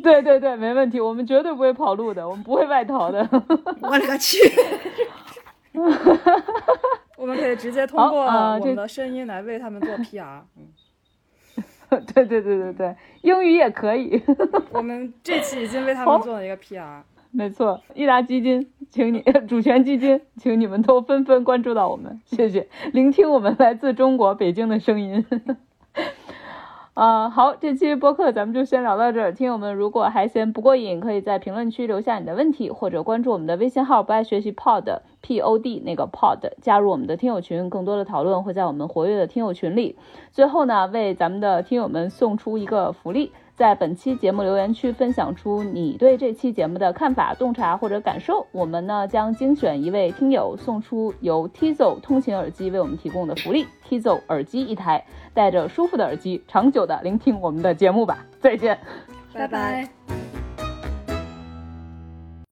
[0.01, 3.27] 对对对，没问题，我们绝对不会跑路的，我们不会外逃的。
[3.81, 4.39] 我勒个去！
[7.17, 10.41] 我们可以直接通过我们的声音来为他们做 PR。
[10.55, 10.67] 嗯。
[12.13, 14.21] 对对对对对，英语也可以。
[14.73, 17.01] 我们这期已经为他们做了一个 PR。
[17.31, 25.25] 没错，益达基金，请你主权基金，请你们都纷纷关注到我们，谢谢，聆听我们来自中国北京的声音。
[26.97, 29.31] 啊，好，这期播客咱们就先聊到这儿。
[29.31, 35.01] 听友们如果还嫌不过瘾，可以在评论区留下你的问题，或者关注我们的微信号“不爱学习 Pod”。
[35.21, 39.95] P O D 那个 Pod 加入我们的听友群，更多的讨论会在我们活跃的听友群里。
[40.31, 58.25] 最后呢，为咱们的听友们送出一个福利，在本期节目留言区分享出你对这期节目的看法、洞察或者感受，我们呢将精选一位听友送出由 Tizo 通勤耳机为我们提供的福利 kizo 耳机一台，带着舒服的耳机，长久的聆听我们的节目吧。
[58.41, 58.77] 再见，
[59.33, 59.87] 拜拜。